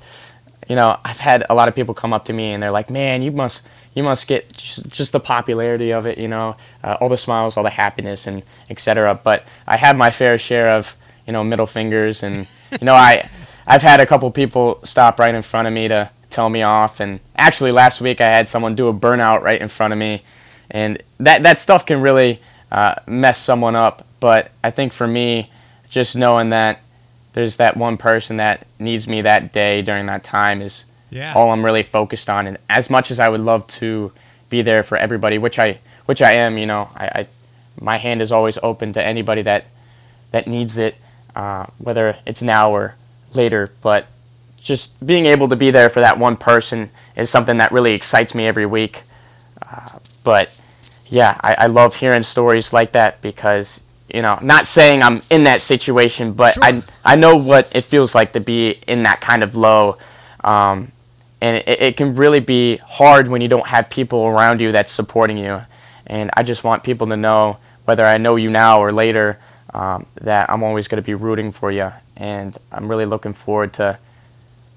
[0.69, 2.91] you know, I've had a lot of people come up to me and they're like,
[2.91, 6.97] "Man, you must you must get just, just the popularity of it, you know, uh,
[7.01, 10.97] all the smiles, all the happiness, and etc." But I have my fair share of
[11.27, 12.47] you know middle fingers, and
[12.81, 13.29] you know, I
[13.67, 17.01] I've had a couple people stop right in front of me to tell me off,
[17.01, 20.23] and actually last week I had someone do a burnout right in front of me,
[20.71, 22.41] and that that stuff can really
[22.73, 24.07] uh, mess someone up.
[24.21, 25.51] But I think for me,
[25.91, 26.81] just knowing that
[27.35, 31.35] there's that one person that needs me that day during that time is Yeah.
[31.35, 32.47] all I'm really focused on.
[32.47, 34.12] And as much as I would love to
[34.51, 37.26] be there for everybody, which I which I am, you know, I, I
[37.80, 39.64] my hand is always open to anybody that
[40.30, 40.97] that needs it,
[41.37, 42.95] uh, whether it's now or
[43.35, 43.70] later.
[43.82, 44.07] But
[44.61, 48.35] just being able to be there for that one person is something that really excites
[48.35, 49.03] me every week.
[49.70, 50.61] Uh, but
[51.09, 53.80] yeah, I, I love hearing stories like that because
[54.15, 56.83] you know, not saying I'm in that situation, but I Sure.
[57.05, 59.97] I know what it feels like to be in that kind of low.
[60.45, 60.93] Um,
[61.41, 64.93] and it, it can really be hard when you don't have people around you that's
[64.93, 65.61] supporting you.
[66.07, 69.39] And I just want people to know, whether I know you now or later,
[69.75, 71.91] um, that I'm always going to be rooting for you.
[72.17, 73.99] And I'm really looking forward to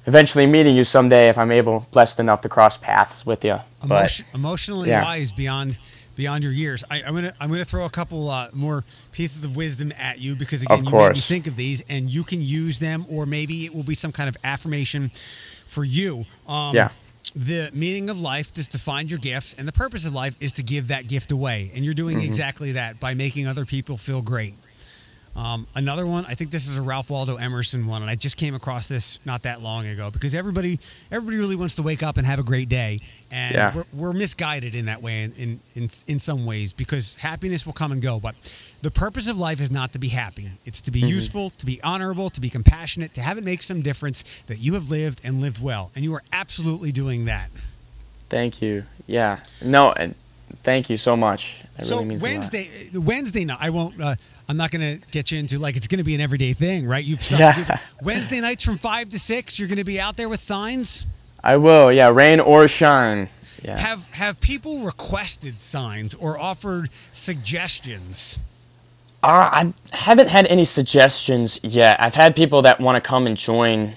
[0.08, 3.60] eventually meeting you someday if I'm able, blessed enough to cross paths with you.
[3.86, 5.04] But emotionally yeah.
[5.04, 5.78] wise beyond
[6.18, 6.84] beyond your years.
[6.92, 10.36] I, I'm gonna I'm gonna throw a couple uh, more pieces of wisdom at you
[10.36, 13.64] because again you made me think of these and you can use them or maybe
[13.66, 15.12] it will be some kind of affirmation
[15.66, 16.26] for you.
[16.48, 16.90] Um, Yeah.
[17.36, 20.52] The meaning of life is to find your gift, and the purpose of life is
[20.54, 21.72] to give that gift away.
[21.76, 22.26] And you're doing Mm-hmm.
[22.26, 24.56] exactly that by making other people feel great.
[25.38, 28.38] Um, another one, I think this is a Ralph Waldo Emerson one, and I just
[28.38, 30.80] came across this not that long ago because everybody,
[31.12, 33.72] everybody really wants to wake up and have a great day, and Yeah.
[33.76, 37.74] we're, we're misguided in that way, in, in in in some ways, because happiness will
[37.74, 38.34] come and go, but
[38.82, 41.80] the purpose of life is not to be happy; it's to be useful, to be
[41.84, 45.40] honorable, to be compassionate, to have it make some difference that you have lived and
[45.40, 47.52] lived well, and you are absolutely doing that.
[48.30, 48.86] Thank you.
[49.06, 49.42] Yeah.
[49.64, 50.16] No, and
[50.64, 51.62] thank you so much.
[51.76, 52.32] That so really means a lot.
[52.32, 53.60] Wednesday, Wednesday night.
[53.62, 54.02] I won't.
[54.02, 54.16] Uh,
[54.50, 56.88] I'm not going to get you into like it's going to be an everyday thing,
[56.88, 57.04] right?
[57.04, 57.80] You've Yeah.
[58.02, 59.60] Wednesday nights from five to six.
[59.60, 61.32] You're going to be out there with signs.
[61.44, 61.92] I will.
[61.92, 63.30] Yeah, rain or shine.
[63.64, 63.78] Yeah.
[63.78, 68.64] Have have people requested signs or offered suggestions?
[69.24, 72.00] Uh, I haven't had any suggestions yet.
[72.00, 73.96] I've had people that want to come and join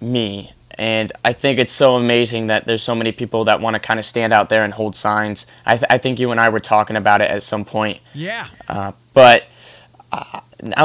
[0.00, 3.80] me, and I think it's so amazing that there's so many people that want to
[3.80, 5.46] kind of stand out there and hold signs.
[5.66, 8.46] I, th- I think you and I were talking about it at some point, Yeah.
[8.68, 9.42] uh, but
[10.12, 10.40] uh,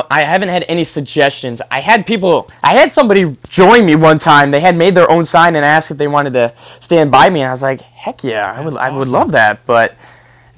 [0.10, 1.62] I haven't had any suggestions.
[1.72, 4.52] I had people, I had somebody join me one time.
[4.52, 7.42] They had made their own sign and asked if they wanted to stand by me,
[7.42, 9.96] and I was like, heck yeah, I would, That's I would love that, but.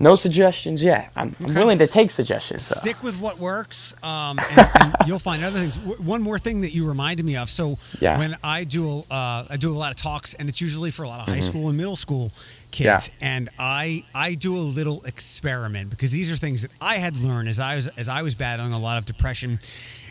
[0.05, 1.11] No suggestions yet.
[1.15, 2.69] I'm, I'm willing to take suggestions.
[2.69, 2.79] though.
[2.81, 5.77] Stick with what works, um, and, and you'll find other things.
[5.77, 7.49] W- one more thing that you reminded me of.
[7.49, 8.17] So Yeah.
[8.19, 11.07] when I do, uh, I do a lot of talks, and it's usually for a
[11.07, 12.31] lot of high school and middle school
[12.71, 13.09] kids.
[13.09, 13.23] Mm-hmm.
[13.23, 13.29] Yeah.
[13.35, 17.49] And I I do a little experiment because these are things that I had learned
[17.49, 19.59] as I was as I was battling a lot of depression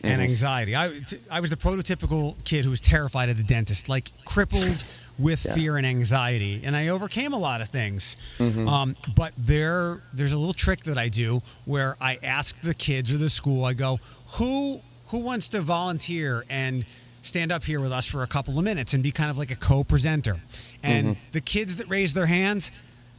[0.05, 0.13] Mm-hmm.
[0.13, 0.77] and anxiety.
[0.77, 4.85] I t- I was the prototypical kid who was terrified of the dentist, like crippled
[5.19, 8.17] with fear and anxiety, and I overcame a lot of things.
[8.39, 8.69] Mm-hmm.
[8.69, 13.13] Um, but there there's a little trick that I do where I ask the kids
[13.13, 13.65] or the school.
[13.65, 14.01] I go,
[14.39, 16.85] who who wants to volunteer and
[17.23, 19.51] stand up here with us for a couple of minutes and be kind of like
[19.51, 20.37] a co-presenter.
[20.83, 21.21] And Mm-hmm.
[21.33, 22.71] the kids that raise their hands,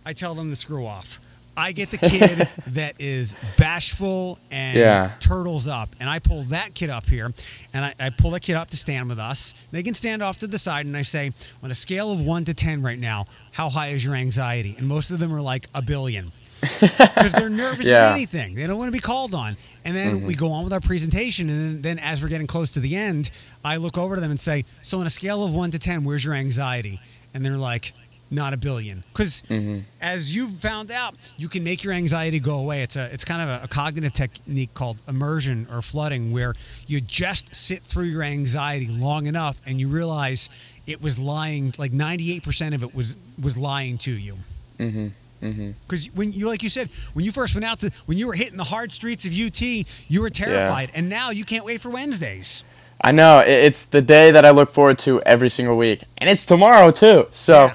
[0.05, 1.19] I tell them to screw off.
[1.57, 5.11] I get the kid that is bashful and Yeah.
[5.19, 7.33] turtles up, and I pull that kid up here,
[7.73, 9.53] and I, I pull that kid up to stand with us.
[9.71, 11.31] They can stand off to the side, and I say,
[11.63, 14.75] on a scale of one to ten right now, how high is your anxiety?
[14.77, 16.31] And most of them are like a billion
[16.79, 18.07] because they're nervous Yeah.
[18.07, 18.55] as anything.
[18.55, 19.55] They don't want to be called on.
[19.83, 20.27] And then mm-hmm.
[20.27, 22.95] we go on with our presentation, and then, then as we're getting close to the
[22.95, 23.29] end,
[23.63, 26.03] I look over to them and say, "So on a scale of one to ten,
[26.03, 26.99] where's your anxiety?"
[27.35, 27.91] And they're like,
[28.29, 29.03] "Not a billion.
[29.11, 29.81] Because mm-hmm.
[30.01, 32.81] as you've found out, you can make your anxiety go away.
[32.81, 36.53] It's a it's kind of a, a cognitive technique called immersion or flooding, where
[36.87, 40.49] you just sit through your anxiety long enough, and you realize
[40.87, 41.73] it was lying.
[41.77, 44.37] Like ninety eight percent of it was was lying to you.
[44.79, 45.07] Mm-hmm.
[45.41, 45.71] Mm-hmm.
[45.87, 48.33] Because when you, like you said, when you first went out to, when you were
[48.33, 51.89] hitting the hard streets of UT, you were terrified, and now you can't wait for
[51.89, 52.63] Wednesdays.
[53.01, 56.45] I know it's the day that I look forward to every single week, and it's
[56.45, 57.27] tomorrow too.
[57.31, 57.73] So Yeah.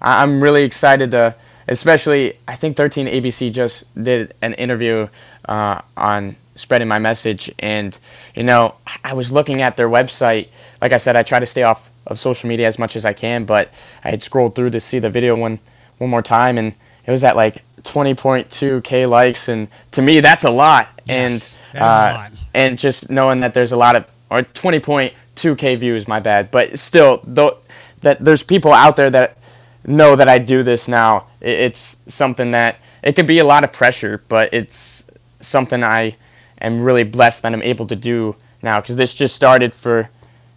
[0.00, 1.34] I- I'm really excited to,
[1.68, 5.08] especially I think 13 ABC just did an interview
[5.48, 7.96] uh, on spreading my message, and
[8.34, 8.74] you know
[9.04, 10.48] I was looking at their website.
[10.80, 13.12] Like I said, I try to stay off of social media as much as I
[13.12, 13.70] can, but
[14.04, 15.58] I had scrolled through to see the video one
[15.98, 16.74] one more time, and
[17.06, 20.88] it was at like 20.2k likes, and to me that's a lot.
[21.06, 22.32] Yes, and is a uh, lot.
[22.54, 27.20] and just knowing that there's a lot of or 20.2k views my bad but still
[27.24, 27.58] though
[28.02, 29.38] that there's people out there that
[29.86, 33.72] know that i do this now it's something that it could be a lot of
[33.72, 35.04] pressure but it's
[35.40, 36.14] something i
[36.60, 40.08] am really blessed that i'm able to do now because this just started for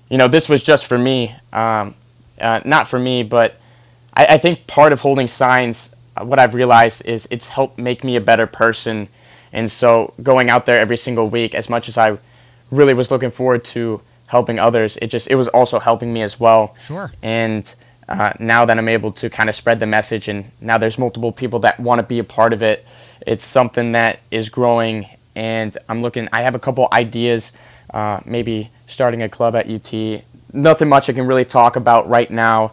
[0.09, 1.93] you know this was just for me um,
[2.41, 3.59] uh, not for me but
[4.19, 8.03] I, I think part of holding signs, uh, what I've realized is it's helped make
[8.03, 9.07] me a better person.
[9.53, 12.17] And so going out there every single week, as much as I
[12.69, 16.39] really was looking forward to helping others, it just it was also helping me as
[16.39, 16.75] well.
[16.85, 17.11] Sure.
[17.23, 17.73] And
[18.09, 21.31] uh, now that I'm able to kind of spread the message, and now there's multiple
[21.31, 22.85] people that want to be a part of it,
[23.25, 25.07] it's something that is growing.
[25.35, 26.27] And I'm looking.
[26.33, 27.51] I have a couple ideas,
[27.93, 30.23] uh, maybe starting a club at UT.
[30.51, 32.71] Nothing much I can really talk about right now,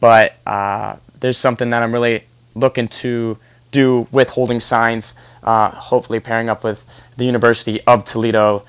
[0.00, 2.24] but uh, there's something that I'm really
[2.56, 3.38] looking to
[3.70, 5.14] do with holding signs.
[5.44, 6.84] Uh, hopefully, pairing up with
[7.16, 8.64] the University of Toledo,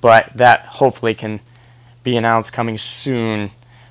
[0.00, 1.40] but that hopefully can
[2.02, 3.50] be announced coming soon.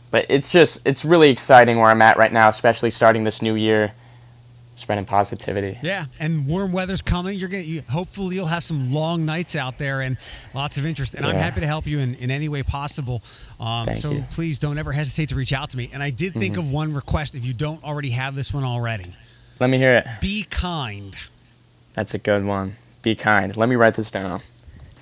[0.09, 3.55] But it's just it's really exciting where I'm at right now, especially starting this new
[3.55, 3.91] year,
[4.75, 5.77] spreading positivity.
[5.83, 7.37] Yeah, and warm weather's coming.
[7.37, 10.17] You're gonna you, hopefully you'll have some long nights out there and
[10.53, 11.13] lots of interest.
[11.13, 13.21] And I'm happy to help you in, in any way possible.
[13.59, 14.19] Um, so you.
[14.19, 14.33] Mm-hmm.
[14.33, 15.89] please don't ever hesitate to reach out to me.
[15.93, 19.13] And I did think of one request if you don't already have this one already.
[19.59, 20.07] Let me hear it.
[20.21, 21.15] Be kind.
[21.93, 22.75] That's a good one.
[23.01, 23.57] Be kind.
[23.57, 24.39] Let me write this down.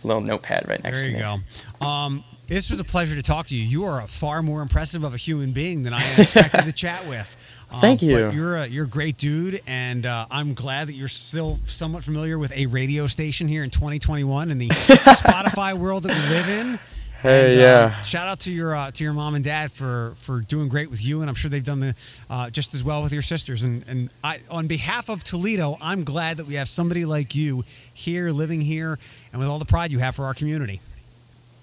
[0.03, 1.39] A little notepad right next There to you me.
[1.81, 1.85] go.
[1.85, 3.63] Um, this was a pleasure to talk to you.
[3.63, 7.07] You are a far more impressive of a human being than I expected to chat
[7.07, 7.35] with.
[7.71, 8.13] Um, Thank you.
[8.13, 12.03] But you're a you're a great dude, and uh, I'm glad that you're still somewhat
[12.03, 16.47] familiar with a radio station here in 2021 in the Spotify world that we live
[16.49, 16.79] in.
[17.21, 18.01] Hey, And, uh, yeah.
[18.03, 21.03] shout out to your uh, to your mom and dad for for doing great with
[21.03, 21.95] you, and I'm sure they've done the
[22.29, 23.63] uh, just as well with your sisters.
[23.63, 27.63] And and I, on behalf of Toledo, I'm glad that we have somebody like you
[27.91, 28.99] here, living here,
[29.31, 30.81] and with all the pride you have for our community.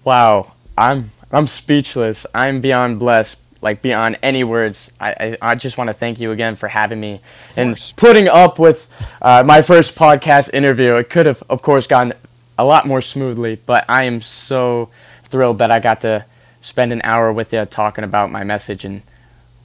[0.03, 2.27] Wow, I'm I'm speechless.
[2.35, 3.39] I'm beyond blessed.
[3.63, 4.91] like beyond any words.
[5.01, 7.21] I, I, I just want to thank you again for having me
[7.57, 8.89] and putting up with
[9.23, 10.97] uh, my first podcast interview.
[10.97, 12.13] It could have, of course, gone
[12.59, 14.91] a lot more smoothly, but I am so
[15.25, 16.25] thrilled that I got to
[16.61, 19.03] spend an hour with you talking about my message and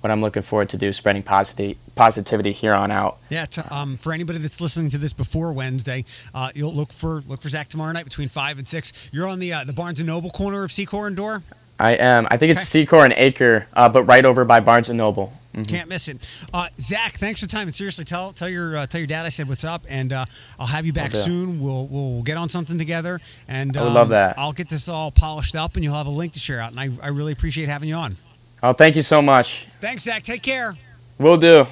[0.01, 3.17] what I'm looking forward to do, spreading positivity positivity here on out.
[3.29, 7.21] Yeah, to, um, for anybody that's listening to this before Wednesday, uh, you'll look for
[7.27, 8.93] look for Zach tomorrow night between five and six.
[9.11, 11.43] You're on the uh, the Barnes and Noble corner of Secor and Dorr.
[11.79, 12.27] I am.
[12.31, 12.85] I think it's Okay.
[12.85, 15.31] Secor and Acre, uh, but right over by Barnes and Noble.
[15.55, 15.67] Mhm.
[15.67, 16.27] Can't miss it.
[16.53, 17.67] Uh, Zach, thanks for the time.
[17.67, 20.25] And seriously, tell tell your uh, tell your dad I said what's up, and uh,
[20.59, 21.17] I'll have you back do.
[21.19, 21.59] soon.
[21.61, 24.35] We'll we'll get on something together, and I would love um, that.
[24.37, 26.71] I'll get this all polished up, and you'll have a link to share out.
[26.71, 28.17] And I, I really appreciate having you on.
[28.61, 29.67] Oh, thank you so much.
[29.79, 30.23] Thanks, Zach.
[30.23, 30.75] Take care.
[31.19, 31.65] Will do.